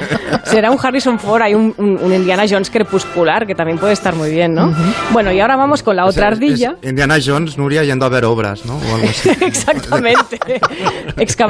[0.45, 4.15] Será un Harrison Ford, hay un, un- un Indiana Jones crepuscular que también puede estar
[4.15, 4.73] muy bien, ¿no?
[5.12, 6.76] Bueno, y ahora vamos con la otra Es- es ardilla.
[6.84, 8.76] Indiana Jones, Nuria, yendo a ver obras, ¿no?
[8.76, 9.30] O algo así.
[9.41, 10.39] Exactamente.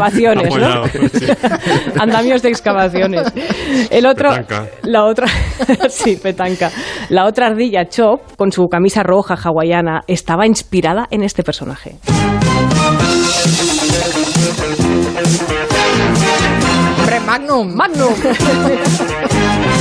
[0.08, 0.88] Excavaciones, ¿no?
[0.88, 1.28] Sí.
[2.00, 3.34] Andamios de excavaciones.
[3.90, 4.68] El otro, Petanca.
[4.84, 5.28] la otra,
[5.90, 6.72] sí, petanca.
[7.10, 11.96] La otra ardilla Chop, con su camisa roja hawaiana, estaba inspirada en este personaje.
[17.00, 17.76] Hombre, Magnum.
[17.76, 18.14] Magnum.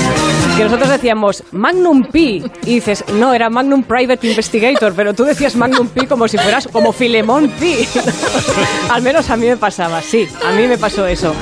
[0.64, 5.88] Nosotros decíamos Magnum P y dices, no, era Magnum Private Investigator, pero tú decías Magnum
[5.88, 7.86] P como si fueras como Filemón P.
[8.90, 11.34] Al menos a mí me pasaba, sí, a mí me pasó eso.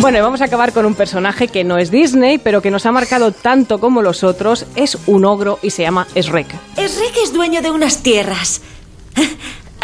[0.00, 2.84] Bueno, y vamos a acabar con un personaje que no es Disney, pero que nos
[2.86, 4.66] ha marcado tanto como los otros.
[4.76, 6.48] Es un ogro y se llama Shrek.
[6.76, 8.60] Shrek es dueño de unas tierras.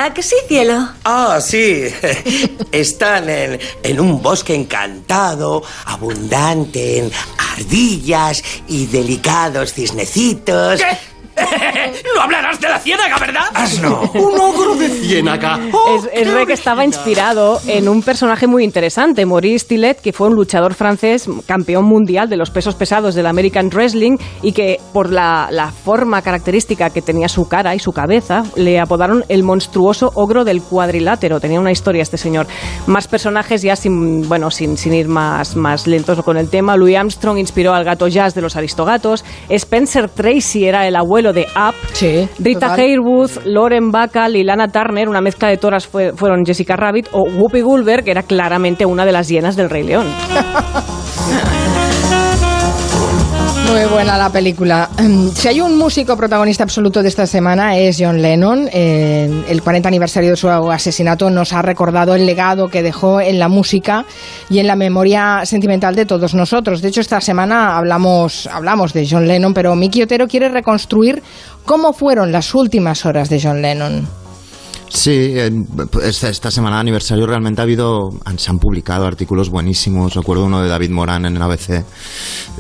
[0.01, 0.89] ¿A que sí, cielo?
[1.05, 1.85] Ah, sí.
[2.73, 10.81] Están en, en un bosque encantado, abundante en ardillas y delicados cisnecitos.
[12.15, 13.45] No hablarás de la ciénaga, ¿verdad?
[13.55, 14.11] ¡Asno!
[14.15, 15.59] Un ogro de ciénaga.
[15.97, 20.75] Es, Shrek estaba inspirado en un personaje muy interesante, Maurice Tillet, que fue un luchador
[20.75, 25.71] francés, campeón mundial de los pesos pesados del American Wrestling y que por la, la
[25.71, 30.63] forma característica que tenía su cara y su cabeza, le apodaron el monstruoso ogro del
[30.63, 31.41] cuadrilátero.
[31.41, 32.47] Tenía una historia este señor.
[32.87, 36.77] Más personajes ya sin, bueno, sin, sin ir más, más lentos con el tema.
[36.77, 39.25] Louis Armstrong inspiró al gato Jazz de los Aristogatos.
[39.49, 41.75] Spencer Tracy era el abuelo de Up.
[42.39, 42.81] Rita total.
[42.81, 47.23] Hayworth, Lauren Bacall y Lana Turner, una mezcla de toras fue- fueron Jessica Rabbit, o
[47.25, 50.07] Whoopi Goldberg, que era claramente una de las hienas del Rey León.
[53.71, 54.89] Muy buena la película.
[54.99, 58.69] Em, Si hay un músico protagonista absoluto de esta semana es John Lennon.
[58.73, 63.49] El 40 aniversario de su asesinato nos ha recordado el legado que dejó en la
[63.49, 64.05] música
[64.49, 66.83] y en la memoria sentimental de todos nosotros.
[66.83, 71.23] De hecho, esta semana hablamos, hablamos de John Lennon, pero Miki Otero quiere reconstruir
[71.65, 74.20] cómo fueron las últimas horas de John Lennon.
[74.93, 75.37] Sí,
[76.03, 80.15] esta, esta semana de aniversario realmente ha habido, se han publicado artículos buenísimos.
[80.15, 81.85] Recuerdo uno de David Morán en el ABC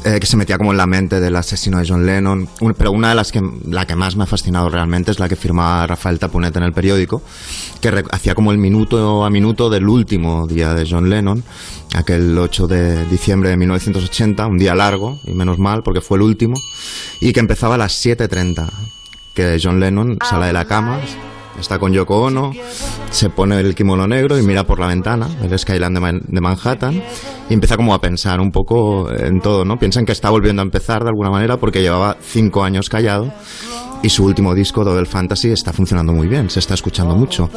[0.04, 2.48] eh, que se metía como en la mente del asesino de John Lennon.
[2.78, 5.34] Pero una de las que, la que más me ha fascinado realmente es la que
[5.34, 7.20] firmaba Rafael Tapunet en el periódico,
[7.80, 11.42] que hacía como el minuto a minuto del último día de John Lennon,
[11.94, 16.22] aquel 8 de diciembre de 1980, un día largo, y menos mal porque fue el
[16.22, 16.54] último,
[17.20, 18.70] y que empezaba a las 7.30,
[19.34, 21.00] que John Lennon sale de la cama,
[21.60, 22.52] Está con Yoko Ono,
[23.10, 26.40] se pone el kimono negro y mira por la ventana, el skyline de, Man- de
[26.40, 27.02] Manhattan,
[27.48, 29.78] y empieza como a pensar un poco en todo, ¿no?
[29.78, 33.32] Piensa en que está volviendo a empezar de alguna manera porque llevaba cinco años callado
[34.02, 37.50] y su último disco, Double Fantasy, está funcionando muy bien, se está escuchando mucho.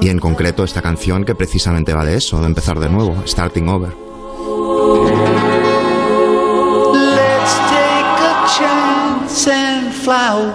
[0.00, 3.68] Y en concreto esta canción que precisamente va de eso, de empezar de nuevo, Starting
[3.68, 3.90] Over.
[6.94, 10.52] Let's take a chance and fly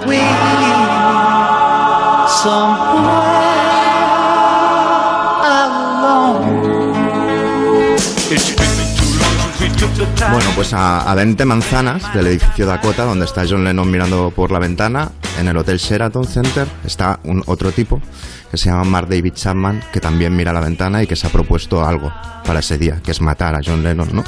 [10.31, 14.51] Bueno, pues a, a 20 manzanas del edificio Dakota, donde está John Lennon mirando por
[14.51, 18.01] la ventana, en el Hotel Sheraton Center, está un otro tipo
[18.49, 21.29] que se llama Mark David Chapman, que también mira la ventana y que se ha
[21.29, 22.13] propuesto algo
[22.45, 24.23] para ese día, que es matar a John Lennon, ¿no?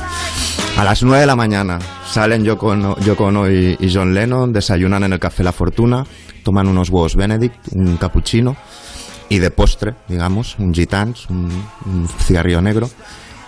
[0.77, 5.03] A las 9 de la mañana salen Yoko Ono, Yoko Ono y John Lennon, desayunan
[5.03, 6.05] en el Café La Fortuna,
[6.43, 8.55] toman unos huevos Benedict, un cappuccino
[9.29, 11.49] y de postre, digamos, un gitans, un,
[11.85, 12.89] un cigarrillo negro.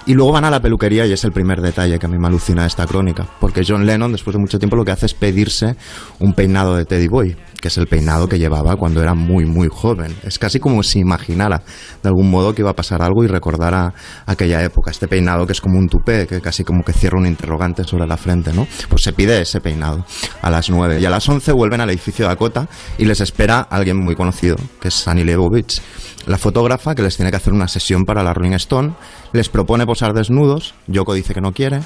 [0.06, 2.28] Y luego van a la peluquería y es el primer detalle que a mí me
[2.28, 5.14] alucina de esta crónica, porque John Lennon después de mucho tiempo lo que hace es
[5.14, 5.78] pedirse
[6.20, 9.70] un peinado de Teddy Boy, que es el peinado que llevaba cuando era muy muy
[9.72, 10.14] joven.
[10.24, 11.64] Es casi como si imaginara
[12.02, 13.94] de algún modo que iba a pasar algo y recordara
[14.26, 17.26] aquella época, este peinado que es como un tupé, que casi como que cierra un
[17.26, 18.68] interrogante sobre la frente, ¿no?
[18.90, 20.06] Pues se pide ese peinado
[20.42, 24.04] a las 9 y a las 11 vuelven al edificio Dakota y les espera alguien
[24.04, 25.82] muy conocido, que es Annie Leibovitz,
[26.28, 28.94] la fotógrafa que les tiene que hacer una sesión para la Rolling Stone,
[29.34, 31.82] les propone posar desnudos, Yoko dice que no quiere,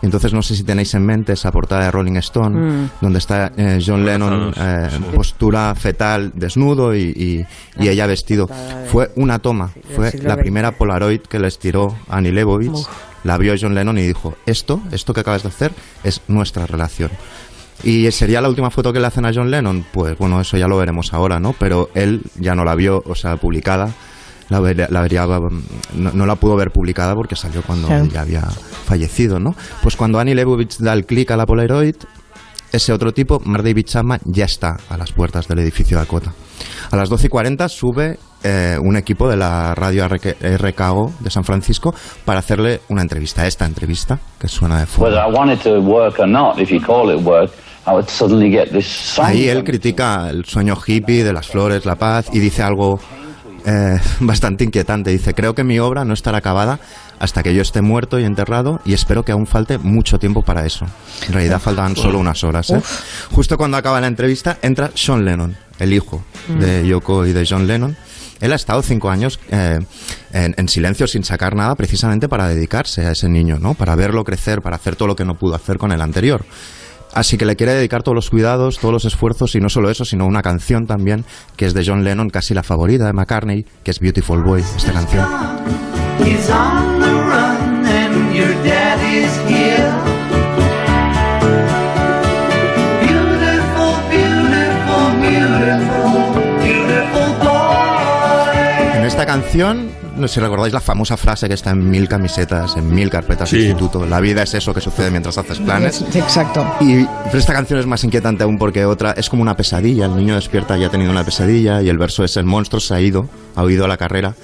[0.00, 2.90] entonces no sé si tenéis en mente esa portada de Rolling Stone, Mm.
[3.00, 7.46] donde está eh, John Lennon eh, en postura fetal desnudo y, y-
[7.82, 8.48] y ella vestido.
[8.92, 10.40] Fue una toma, fue la XX.
[10.42, 12.86] primera Polaroid que les tiró Annie Leibovitz,
[13.24, 15.72] la vio John Lennon y dijo, esto, esto que acabas de hacer
[16.04, 17.10] es nuestra relación.
[17.84, 19.84] ¿Y sería la última foto que le hacen a John Lennon?
[19.92, 21.54] Pues bueno, eso ya lo veremos ahora, ¿no?
[21.58, 23.88] Pero él ya no la vio, o sea, publicada.
[24.48, 25.62] La, vería- la vería, mm,
[26.02, 29.54] no, no la pudo ver publicada porque salió cuando ya había fallecido, ¿no?
[29.82, 31.96] Pues cuando Annie Leibovitz da el clic a la Polaroid,
[32.72, 36.32] ese otro tipo, Mark David Chapman, ya está a las puertas del edificio Dakota.
[36.90, 41.30] A las 12 y 40 sube eh, un equipo de la radio RK RKO de
[41.30, 45.10] San Francisco para hacerle una entrevista, esta entrevista, que suena de fondo.
[49.22, 53.00] Ahí él critica el sueño hippie de las flores, la paz y dice algo
[53.66, 55.10] eh, bastante inquietante.
[55.10, 56.80] Dice, creo que mi obra no estará acabada
[57.18, 60.64] hasta que yo esté muerto y enterrado y espero que aún falte mucho tiempo para
[60.64, 60.86] eso.
[61.26, 62.70] En realidad faltaban solo unas horas.
[62.70, 62.80] ¿eh?
[63.30, 67.66] Justo cuando acaba la entrevista entra Sean Lennon, el hijo de Yoko y de John
[67.66, 67.96] Lennon.
[68.40, 69.80] Él ha estado cinco años eh,
[70.32, 73.74] en, en silencio sin sacar nada precisamente para dedicarse a ese niño, ¿no?
[73.74, 76.44] Para verlo crecer, para hacer todo lo que no pudo hacer con el anterior.
[77.18, 80.04] Así que le quiere dedicar todos los cuidados, todos los esfuerzos y no solo eso,
[80.04, 81.24] sino una canción también
[81.56, 84.92] que es de John Lennon, casi la favorita de McCartney, que es Beautiful Boy, esta
[84.92, 85.26] canción.
[99.28, 103.10] Canción, no sé si recordáis la famosa frase que está en mil camisetas, en mil
[103.10, 104.06] carpetas de instituto.
[104.06, 106.02] La vida es eso que sucede mientras haces planes.
[106.14, 106.66] Exacto.
[106.80, 110.06] Y pero esta canción es más inquietante aún porque otra es como una pesadilla.
[110.06, 112.94] El niño despierta y ha tenido una pesadilla y el verso es el monstruo se
[112.94, 114.34] ha ido, ha huido a la carrera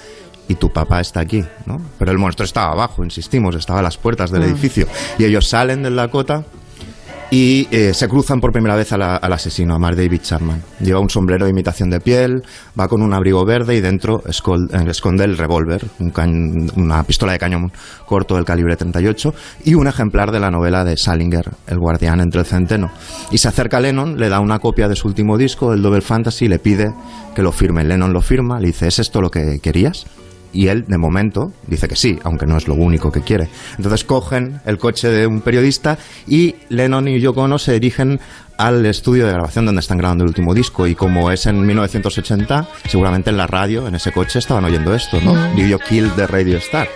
[0.48, 1.80] y tu papá está aquí, ¿no?
[1.98, 4.44] Pero el monstruo estaba abajo, insistimos, estaba a las puertas del Mm.
[4.44, 4.86] edificio
[5.18, 6.44] y ellos salen del Dakota
[7.34, 10.62] y eh, se cruzan por primera vez al asesino, a Mark David Chapman.
[10.78, 12.44] Lleva un sombrero de imitación de piel,
[12.78, 14.30] va con un abrigo verde y dentro eh,
[14.88, 15.84] esconde el revólver,
[16.76, 17.72] una pistola de cañón
[18.06, 22.42] corto del calibre 38 y un ejemplar de la novela de Salinger, El guardián entre
[22.42, 22.92] el centeno.
[23.32, 26.02] Y se acerca a Lennon, le da una copia de su último disco, el Double
[26.02, 26.94] Fantasy, y le pide
[27.34, 27.82] que lo firme.
[27.82, 30.06] Lennon lo firma, le dice, ¿es esto lo que querías?
[30.54, 33.48] Y él, de momento, dice que sí, aunque no es lo único que quiere.
[33.76, 38.20] Entonces cogen el coche de un periodista y Lennon y Yoko Ono se dirigen
[38.56, 40.86] al estudio de grabación donde están grabando el último disco.
[40.86, 45.20] Y como es en 1980, seguramente en la radio, en ese coche, estaban oyendo esto,
[45.20, 45.34] ¿no?
[45.34, 45.56] Mm.
[45.56, 46.88] Do You Kill the Radio Star.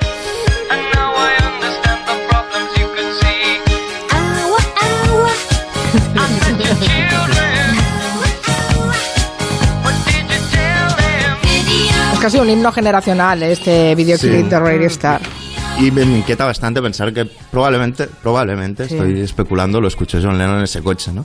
[12.18, 14.42] Es casi un himno generacional este videoclip Sí.
[14.42, 15.20] de Radio Star.
[15.78, 18.94] Y me inquieta bastante pensar que probablemente, probablemente, Sí.
[18.96, 21.24] estoy especulando, lo escuché John Lennon en ese coche, ¿no?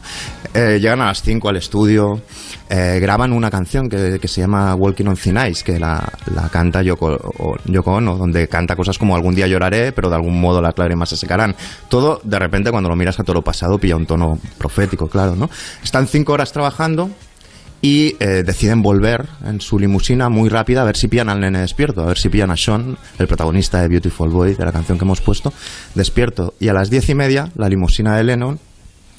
[0.53, 2.21] Eh, llegan a las 5 al estudio,
[2.69, 6.47] eh, graban una canción que, que se llama Walking on Thin Ice, que la, la
[6.49, 7.07] canta Yoko,
[7.39, 10.77] o- Yoko Ono, donde canta cosas como algún día lloraré, pero de algún modo las
[10.77, 11.55] lágrimas se secarán.
[11.89, 15.35] Todo, de repente, cuando lo miras a todo lo pasado, pilla un tono profético, claro,
[15.35, 15.49] ¿no?
[15.83, 17.09] Están cinco horas trabajando,
[17.83, 21.59] y eh, deciden volver en su limusina muy rápida a ver si pillan al nene
[21.59, 24.97] despierto, a ver si pillan a Sean, el protagonista de Beautiful Boy, de la canción
[24.97, 25.51] que hemos puesto,
[25.93, 26.53] despierto.
[26.61, 28.57] Y a las diez y media, la limusina de Lennon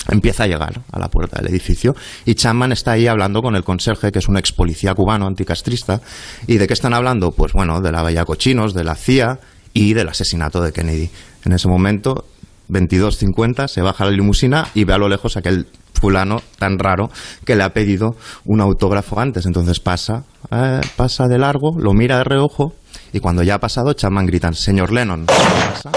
[0.08, 3.64] empieza a llegar a la puerta del edificio y Chapman está ahí hablando con el
[3.64, 6.00] conserje, que es un ex policía cubano anticastrista.
[6.46, 7.32] ¿Y de qué están hablando?
[7.32, 9.40] Pues bueno, de la Bella Cochinos, de la CIA
[9.74, 11.10] y del asesinato de Kennedy.
[11.44, 12.24] En ese momento,
[12.68, 17.10] 22.50, se baja la limusina y ve a lo lejos aquel fulano tan raro
[17.44, 19.46] que le ha pedido un autógrafo antes.
[19.46, 22.74] Entonces pasa, eh, pasa de largo, lo mira de reojo
[23.12, 25.26] y cuando ya ha pasado, Chapman grita, señor Lennon.
[25.26, 25.90] Pasa.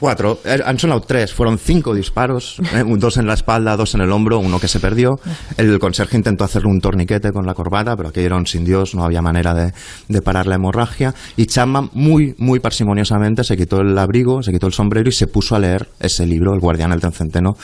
[0.00, 0.40] Cuatro.
[0.46, 1.32] Eh, Han sonado tres.
[1.34, 2.56] Fueron cinco disparos.
[2.74, 5.20] eh, dos en la espalda, dos en el hombro, uno que se perdió.
[5.58, 8.94] El conserje intentó hacerle un torniquete con la corbata, pero aquello era un sin Dios,
[8.94, 9.72] no había manera de,
[10.08, 11.14] de parar la hemorragia.
[11.36, 15.26] Y Chapman, muy, muy parsimoniosamente, se quitó el abrigo, se quitó el sombrero y se
[15.26, 17.56] puso a leer ese libro, El guardián del centeno,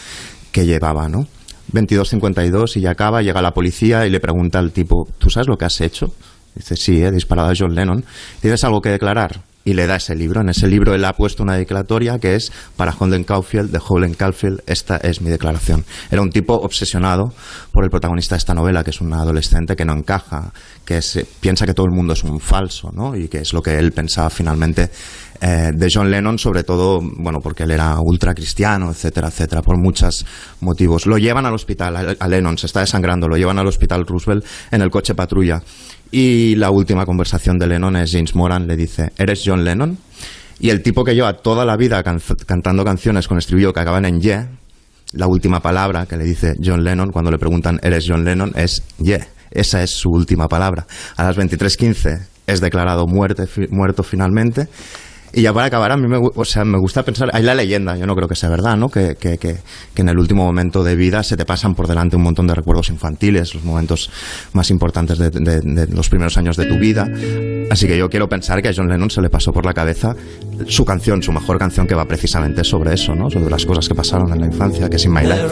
[0.52, 1.26] que llevaba, ¿no?
[1.72, 5.56] 22.52 y ya acaba, llega la policía y le pregunta al tipo, ¿tú sabes lo
[5.56, 6.12] que has hecho?
[6.54, 8.04] Dice, sí, he disparado a John Lennon.
[8.40, 9.40] ¿Tienes algo que declarar?
[9.66, 10.42] Y le da ese libro.
[10.42, 14.14] En ese libro él ha puesto una declaratoria que es para Holden Caulfield, de Holden
[14.14, 15.84] Caulfield, esta es mi declaración.
[16.08, 17.32] Era un tipo obsesionado
[17.72, 20.52] por el protagonista de esta novela, que es un adolescente que no encaja,
[20.84, 23.16] que se, piensa que todo el mundo es un falso, ¿no?
[23.16, 24.88] Y que es lo que él pensaba finalmente
[25.40, 29.76] eh, de John Lennon, sobre todo, bueno, porque él era ultra cristiano, etcétera, etcétera, por
[29.78, 30.24] muchos
[30.60, 31.06] motivos.
[31.06, 34.44] Lo llevan al hospital, a, a Lennon, se está desangrando, lo llevan al hospital Roosevelt
[34.70, 35.60] en el coche patrulla.
[36.10, 39.98] Y la última conversación de Lennon es James Moran le dice, ¿eres John Lennon?
[40.60, 44.04] Y el tipo que lleva toda la vida can- cantando canciones con estribillo que acaban
[44.06, 44.46] en ye,
[45.12, 48.52] la última palabra que le dice John Lennon cuando le preguntan ¿eres John Lennon?
[48.56, 49.20] es ye.
[49.50, 50.86] Esa es su última palabra.
[51.16, 54.68] A las 23.15 es declarado muerte, muerto finalmente.
[55.32, 57.96] Y ya para acabar, a mí me, o sea, me gusta pensar, hay la leyenda,
[57.96, 58.88] yo no creo que sea verdad, ¿no?
[58.88, 59.56] Que, que, que,
[59.94, 62.54] que en el último momento de vida se te pasan por delante un montón de
[62.54, 64.10] recuerdos infantiles, los momentos
[64.52, 67.06] más importantes de, de- de los primeros años de tu vida.
[67.70, 70.14] Así que yo quiero pensar que a John Lennon se le pasó por la cabeza
[70.68, 73.28] su canción, su mejor canción, que va precisamente sobre eso, ¿no?
[73.30, 75.42] Sobre las cosas que pasaron en la infancia, que es In My Life.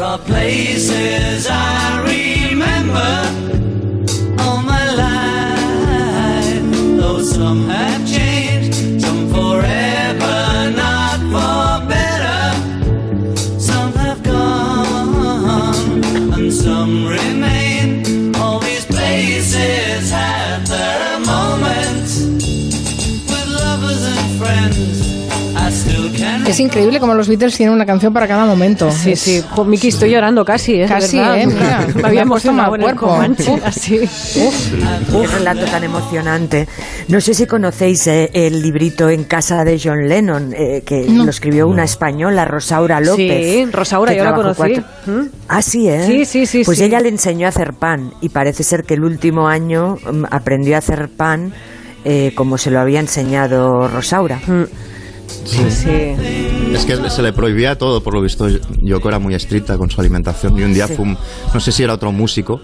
[26.55, 28.88] Es increíble como los Beatles tienen una canción para cada momento.
[28.93, 29.43] Sí, Es- sí.
[29.51, 30.87] Jo, Miki, estoy llorando casi, ¿eh?
[30.87, 31.38] Casi, ¿verdad?
[31.38, 31.47] ¿eh?
[31.49, 33.07] Mira, me había puesto el cuerpo.
[33.09, 33.61] Comanche, Uf.
[33.67, 34.01] así.
[35.11, 36.69] Qué relato tan emocionante.
[37.09, 41.29] No sé si conocéis eh, el librito En casa de John Lennon, eh, que lo
[41.29, 43.17] escribió una española, Rosaura López.
[43.47, 44.57] Sí, Rosaura, yo la conocí.
[44.57, 44.85] cuatro-
[45.49, 46.05] Ah, sí, ¿eh?
[46.07, 46.85] Sí, sí, sí, Pues sí.
[46.85, 50.77] ella le enseñó a hacer pan y parece ser que el último año mm, aprendió
[50.77, 51.53] a hacer pan
[52.05, 54.40] eh, como se lo había enseñado Rosaura.
[55.45, 56.14] Sí, sí.
[56.75, 58.49] Es que se le prohibía todo, por lo visto.
[58.83, 60.59] Yoko era muy estricta con su alimentación.
[60.59, 60.95] Y un día Sí.
[60.95, 61.17] fue un-
[61.53, 62.61] no sé si era otro músico,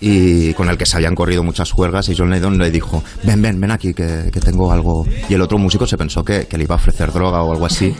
[0.00, 2.08] y con el que se habían corrido muchas juergas.
[2.08, 5.04] Y John Lennon le dijo: Ven, ven, ven aquí, que, que tengo algo.
[5.28, 7.66] Y el otro músico se pensó que, que le iba a ofrecer droga o algo
[7.66, 7.92] así.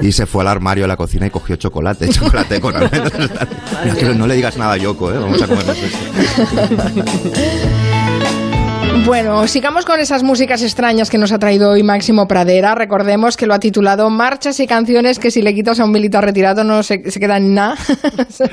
[0.00, 3.20] Y se fue al armario de la cocina y cogió chocolate, chocolate con almendras.
[4.16, 5.18] No le digas nada a Yoko, ¿eh?
[5.18, 5.98] Vamos a comernos esto.
[9.04, 12.74] Bueno, sigamos con esas músicas extrañas que nos ha traído hoy Máximo Pradera.
[12.74, 16.24] Recordemos que lo ha titulado Marchas y canciones que si le quitas a un militar
[16.24, 17.74] retirado no se, se queda en nada.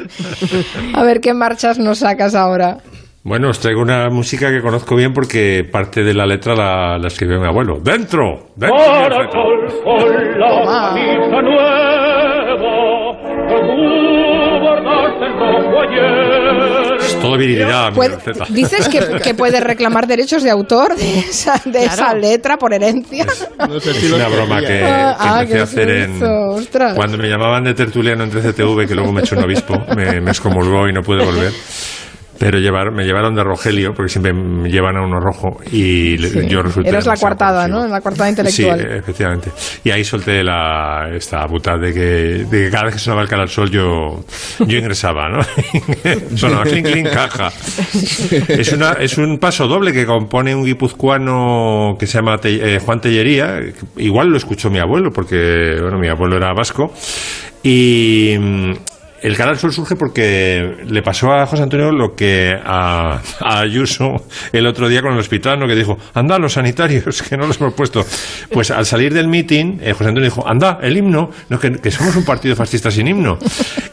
[0.93, 2.77] a ver qué marchas nos sacas ahora.
[3.23, 7.07] Bueno, os traigo una música que conozco bien porque parte de la letra la, la
[7.07, 7.79] escribió mi abuelo.
[7.83, 8.47] ¡Dentro!
[17.29, 18.45] Todo virilidad, mi Puede- receta.
[18.49, 23.25] ¿Dices que, que puedes reclamar derechos de autor de esa, de esa letra por herencia?
[23.25, 26.19] Es una broma que, que Ah, ah, empecé a qué hacer en...
[26.95, 30.31] Cuando me llamaban de tertuliano entre CTV, que luego me echó un obispo, me, me
[30.31, 31.51] excomulgó y no pude volver.
[32.39, 36.47] Pero llevar, me llevaron de Rogelio, porque siempre me llevan a uno rojo, y Sí.
[36.47, 36.87] yo resulté...
[36.89, 37.85] Eras la coartada, ¿no?
[37.85, 38.79] La coartada intelectual.
[38.79, 39.51] Sí, efectivamente.
[39.83, 41.99] Y ahí solté la, esta puta de que,
[42.49, 44.23] de que cada vez que sonaba el cara al sol yo,
[44.65, 45.39] yo ingresaba, ¿no?
[46.37, 47.51] sonaba clink, clink, caja.
[48.47, 52.79] Es, una, es un paso doble que compone un guipuzcoano que se llama Te- eh,
[52.79, 53.59] Juan Tellería.
[53.97, 56.93] Igual lo escuchó mi abuelo, porque bueno, mi abuelo era vasco.
[57.63, 58.35] Y
[59.21, 63.59] el cara al sol surge porque le pasó a José Antonio lo que a, a
[63.59, 65.67] Ayuso el otro día con el hospital, ¿no?
[65.67, 68.05] que dijo, anda, los sanitarios, que no los hemos puesto.
[68.51, 71.91] Pues al salir del meeting, eh, José Antonio dijo, anda, el himno, no, que, que
[71.91, 73.37] somos un partido fascista sin himno.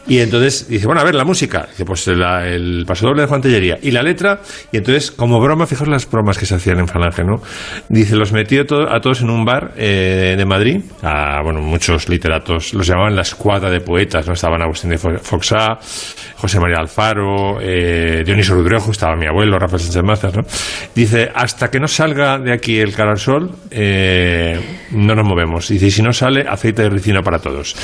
[0.07, 1.67] Y entonces dice, bueno, a ver, la música.
[1.69, 3.77] Dice, pues el pasodoble de Juan Tellería.
[3.81, 7.23] Y la letra, y entonces, como broma, fijaos las bromas que se hacían en Falange,
[7.23, 7.41] ¿no?
[7.89, 12.73] Dice, los metió a todos en un bar eh, de Madrid, a, bueno, muchos literatos,
[12.73, 14.33] los llamaban la escuadra de poetas, ¿no?
[14.33, 15.77] Estaban Agustín de Fo- Foxá,
[16.35, 20.43] José María Alfaro, eh, Dionisio Rudrejo, estaba mi abuelo, Rafael Sánchez Mazas, ¿no?
[20.93, 24.59] Dice, hasta que no salga de aquí el cara al sol, eh,
[24.91, 25.67] no nos movemos.
[25.67, 27.75] Dice, y si no sale, aceite de ricino para todos.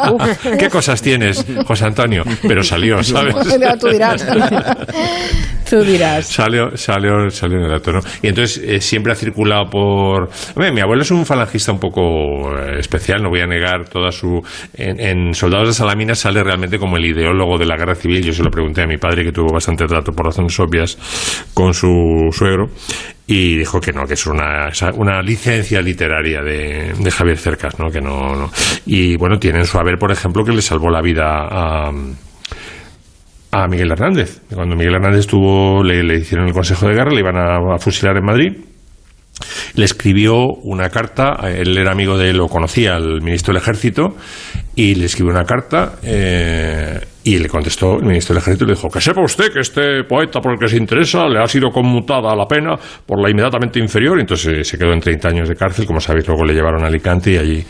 [0.58, 2.24] ¿Qué cosas tienes, José Antonio?
[2.46, 3.34] Pero salió, ¿sabes?
[3.80, 4.26] Tú dirás.
[5.72, 6.26] Tú dirás.
[6.26, 8.00] Salió, salió, salió en el dato, ¿no?
[8.20, 10.28] Y entonces eh, siempre ha circulado por...
[10.54, 14.12] Hombre, mi abuelo es un falangista un poco eh, especial, no voy a negar toda
[14.12, 14.42] su...
[14.74, 18.20] En, en Soldados de Salamina sale realmente como el ideólogo de la guerra civil.
[18.24, 20.98] Yo se lo pregunté a mi padre, que tuvo bastante trato por razones obvias
[21.54, 22.66] con su suegro,
[23.24, 27.88] y dijo que no, que es una, una licencia literaria de, de Javier Cercas, ¿no?
[27.88, 28.50] Que no, no.
[28.84, 31.46] Y bueno, tiene en su haber, por ejemplo, que le salvó la vida
[33.52, 34.42] a Miguel Hernández.
[34.52, 38.16] Cuando Miguel Hernández estuvo, le, le hicieron el Consejo de Guerra, le iban a fusilar
[38.16, 38.52] en Madrid.
[39.74, 44.16] Le escribió una carta, él era amigo de él, lo conocía al ministro del Ejército,
[44.74, 48.74] y le escribió una carta eh, y le contestó el ministro del Ejército y le
[48.74, 51.70] dijo, que sepa usted que este poeta por el que se interesa le ha sido
[51.70, 52.76] conmutada la pena
[53.06, 56.00] por la inmediatamente inferior, y entonces eh, se quedó en 30 años de cárcel, como
[56.00, 57.64] sabéis, luego le llevaron a Alicante y allí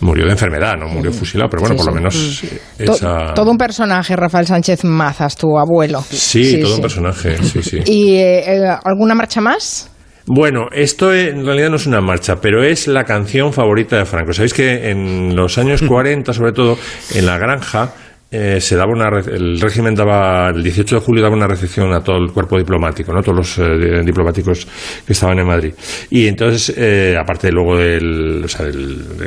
[0.00, 3.34] murió de enfermedad, no murió fusilado, pero bueno, Sí, por lo menos eh, esa...
[3.34, 6.02] Todo un personaje, Rafael Sánchez Mazas, tu abuelo.
[6.02, 7.78] Sí, todo un personaje, sí, sí.
[7.86, 9.90] ¿Y eh, eh, alguna marcha más?
[10.30, 14.34] Bueno, esto en realidad no es una marcha, pero es la canción favorita de Franco.
[14.34, 16.78] Sabéis que en los años 40, sobre todo,
[17.14, 17.94] en la granja,
[18.30, 22.00] eh, se daba una el régimen daba el 18 de julio daba una recepción a
[22.00, 23.22] todo el cuerpo diplomático, ¿no?
[23.22, 24.66] todos los eh, diplomáticos
[25.06, 25.72] que estaban en Madrid.
[26.10, 29.26] Y entonces, eh, aparte luego del, o sea, del- de,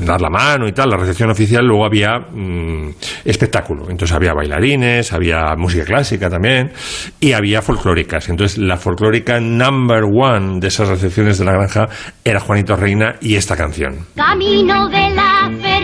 [0.00, 2.90] de dar la mano y tal, la recepción oficial, luego había mm,
[3.24, 3.84] espectáculo.
[3.88, 6.72] Entonces había bailarines, había música clásica también
[7.20, 8.28] y había folclóricas.
[8.28, 11.88] Entonces la folclórica number one de esas recepciones de la granja
[12.24, 14.06] era Juanito Reina y esta canción.
[14.16, 15.19] Camino de la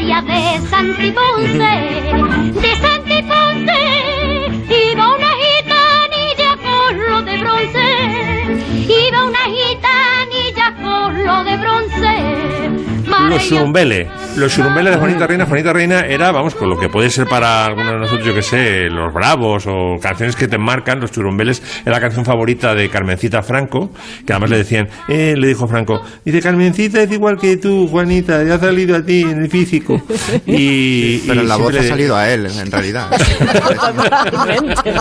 [0.06, 2.65] Santiponce, de Santiponce,
[13.28, 14.08] Los Surumbele.
[14.36, 15.46] Los Surumbele de Juanita Reina.
[15.46, 18.42] Juanita Reina era, vamos, con lo que puede ser para algunos de nosotros, yo que
[18.42, 21.00] sé, los bravos o canciones que te marcan.
[21.00, 23.90] Los Churumbeles era la canción favorita de Carmencita Franco,
[24.26, 28.42] que además le decían, eh, le dijo Franco, dice, Carmencita es igual que tú, Juanita,
[28.44, 30.00] ya ha salido a ti en el físico.
[30.46, 33.08] Y, Pero y la voz siempre ha le- salido a él, en realidad.
[34.30, 34.92] Totalmente.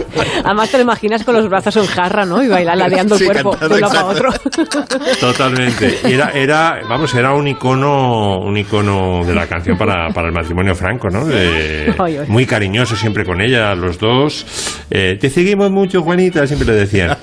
[0.43, 2.43] Además te lo imaginas con los brazos en jarra, ¿no?
[2.43, 4.79] Y bailar ladeando el Sí, cuerpo de un lado para exacto.
[4.79, 5.15] otro.
[5.19, 5.99] Totalmente.
[6.03, 10.75] Era, era, vamos, era un icono, un icono de la canción para, para el matrimonio
[10.75, 11.25] franco, ¿no?
[12.27, 14.45] Muy cariñoso siempre con ella, los dos.
[14.89, 17.17] Eh, te seguimos mucho, Juanita, siempre le decían.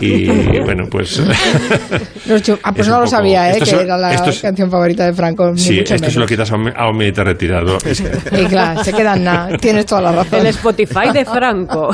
[0.00, 0.26] Y
[0.60, 1.20] bueno, pues.
[2.42, 3.60] Chu- ah, pues Es no un lo poco- sabía, ¿eh?
[3.60, 5.50] que era la es- canción favorita de Franco.
[5.52, 6.30] ni sí, mucho esto se lo menos.
[6.30, 7.76] quitas a un, a un militar retirado.
[7.84, 9.56] Es que- Y claro, se quedan nada.
[9.58, 10.40] Tienes toda la razón.
[10.40, 11.90] El Spotify de Franco.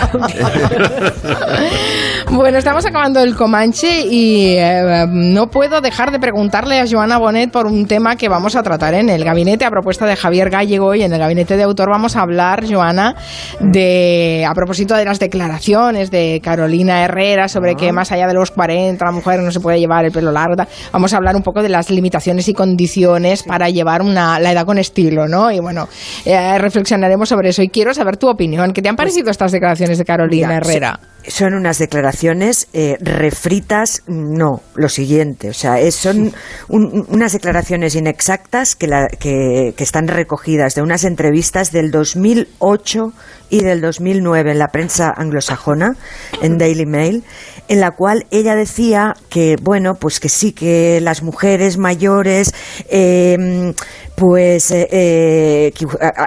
[2.28, 7.50] Bueno, estamos acabando el Comanche y eh, no puedo dejar de preguntarle a Joana Bonet
[7.50, 10.94] por un tema que vamos a tratar en el gabinete a propuesta de Javier Gallego
[10.94, 13.14] y en el gabinete de autor vamos a hablar, Joana,
[13.60, 18.50] de a propósito de las declaraciones de Carolina Herrera sobre que más allá de los
[18.50, 20.56] 40 la mujer no se puede llevar el pelo largo.
[20.92, 24.66] Vamos a hablar un poco de las limitaciones y condiciones para llevar una, la edad
[24.66, 25.50] con estilo, ¿no?
[25.52, 25.88] Y bueno,
[26.24, 28.72] eh, reflexionaremos sobre eso y quiero saber tu opinión.
[28.72, 31.00] ¿Qué te han parecido estas declaraciones de Carolina Mira, Herrera?
[31.28, 35.50] Son unas declaraciones eh, refritas, no, lo siguiente.
[35.50, 36.32] O sea, es- son
[36.68, 43.12] un- unas declaraciones inexactas que, la- que- que están recogidas de unas entrevistas del 2008
[43.50, 45.96] y del 2009 en la prensa anglosajona,
[46.42, 47.24] en Daily Mail,
[47.68, 52.52] en la cual ella decía que, bueno, pues que sí, que las mujeres mayores,
[52.88, 53.72] eh,
[54.16, 55.72] pues eh, eh,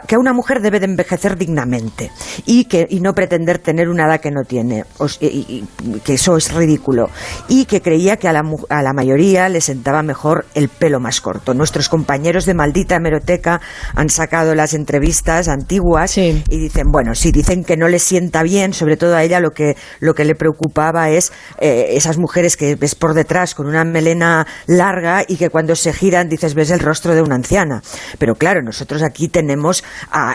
[0.07, 2.11] que, una mujer debe de envejecer dignamente
[2.45, 4.83] y que y no pretender tener una edad que no tiene,
[5.19, 7.09] y- y- que eso es ridículo,
[7.47, 11.19] y que creía que a la, a la mayoría le sentaba mejor el pelo más
[11.19, 11.53] corto.
[11.53, 13.59] Nuestros compañeros de Maldita Hemeroteca
[13.95, 16.11] han sacado las entrevistas antiguas
[16.49, 19.51] y dicen, bueno, sí, dicen que no le sienta bien, sobre todo a ella lo
[19.51, 23.83] que, lo que le preocupaba es eh, esas mujeres que ves por detrás con una
[23.83, 27.78] melena larga y que cuando se giran dices ves el rostro de una anciana.
[28.17, 29.83] Pero claro, nosotros aquí tenemos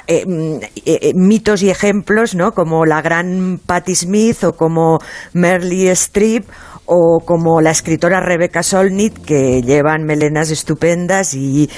[0.07, 2.53] eh, mm, eh, eh, mitos y ejemplos, ¿no?
[2.53, 4.99] Como la gran Patti Smith o como
[5.33, 6.45] Merle Streep
[6.87, 11.71] o como la escritora Rebecca Solnit que llevan melenas estupendas y,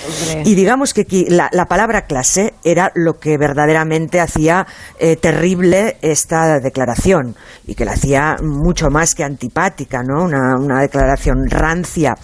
[0.44, 4.66] y digamos que aquí la, la palabra clase era lo que verdaderamente hacía
[4.98, 7.36] eh, terrible esta declaración
[7.66, 10.24] y que la hacía mucho más que antipática, ¿no?
[10.24, 12.16] Una, una declaración rancia.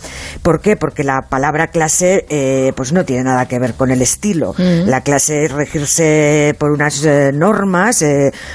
[0.42, 0.76] ¿Por qué?
[0.76, 4.54] Porque la palabra clase eh, pues no tiene nada que ver con el estilo.
[4.58, 4.88] Mm.
[4.88, 8.04] La clase es regirse por unas eh, normas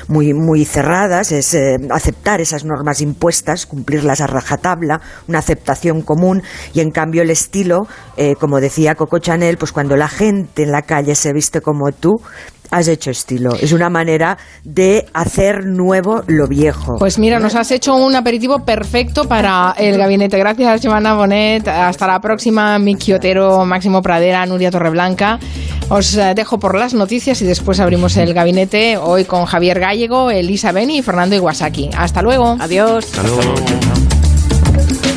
[0.08, 1.58] muy, muy cerradas, es
[1.90, 6.44] aceptar esas normas impuestas, cumplirlas a rajatabla, una aceptación común,
[6.74, 10.72] y en cambio el estilo, eh, como decía Coco Chanel, pues cuando la gente en
[10.72, 12.22] la calle se viste como tú,
[12.72, 13.56] has hecho estilo.
[13.60, 16.96] Es una manera de hacer nuevo lo viejo.
[17.00, 20.38] Pues mira, nos has hecho un aperitivo perfecto para el gabinete.
[20.38, 21.68] Gracias, Joana Bonet.
[21.68, 25.40] Hasta la próxima, Miki Otero, Máximo Pradera, Nuria Torreblanca.
[25.90, 30.32] Os eh, dejo por las noticias y después abrimos el gabinete hoy con Javier Gallego,
[30.32, 31.92] Elisa Beni y Fernando Iwasaki.
[31.98, 32.58] Hasta luego.
[32.60, 33.06] Adiós.
[33.06, 34.07] Hasta luego.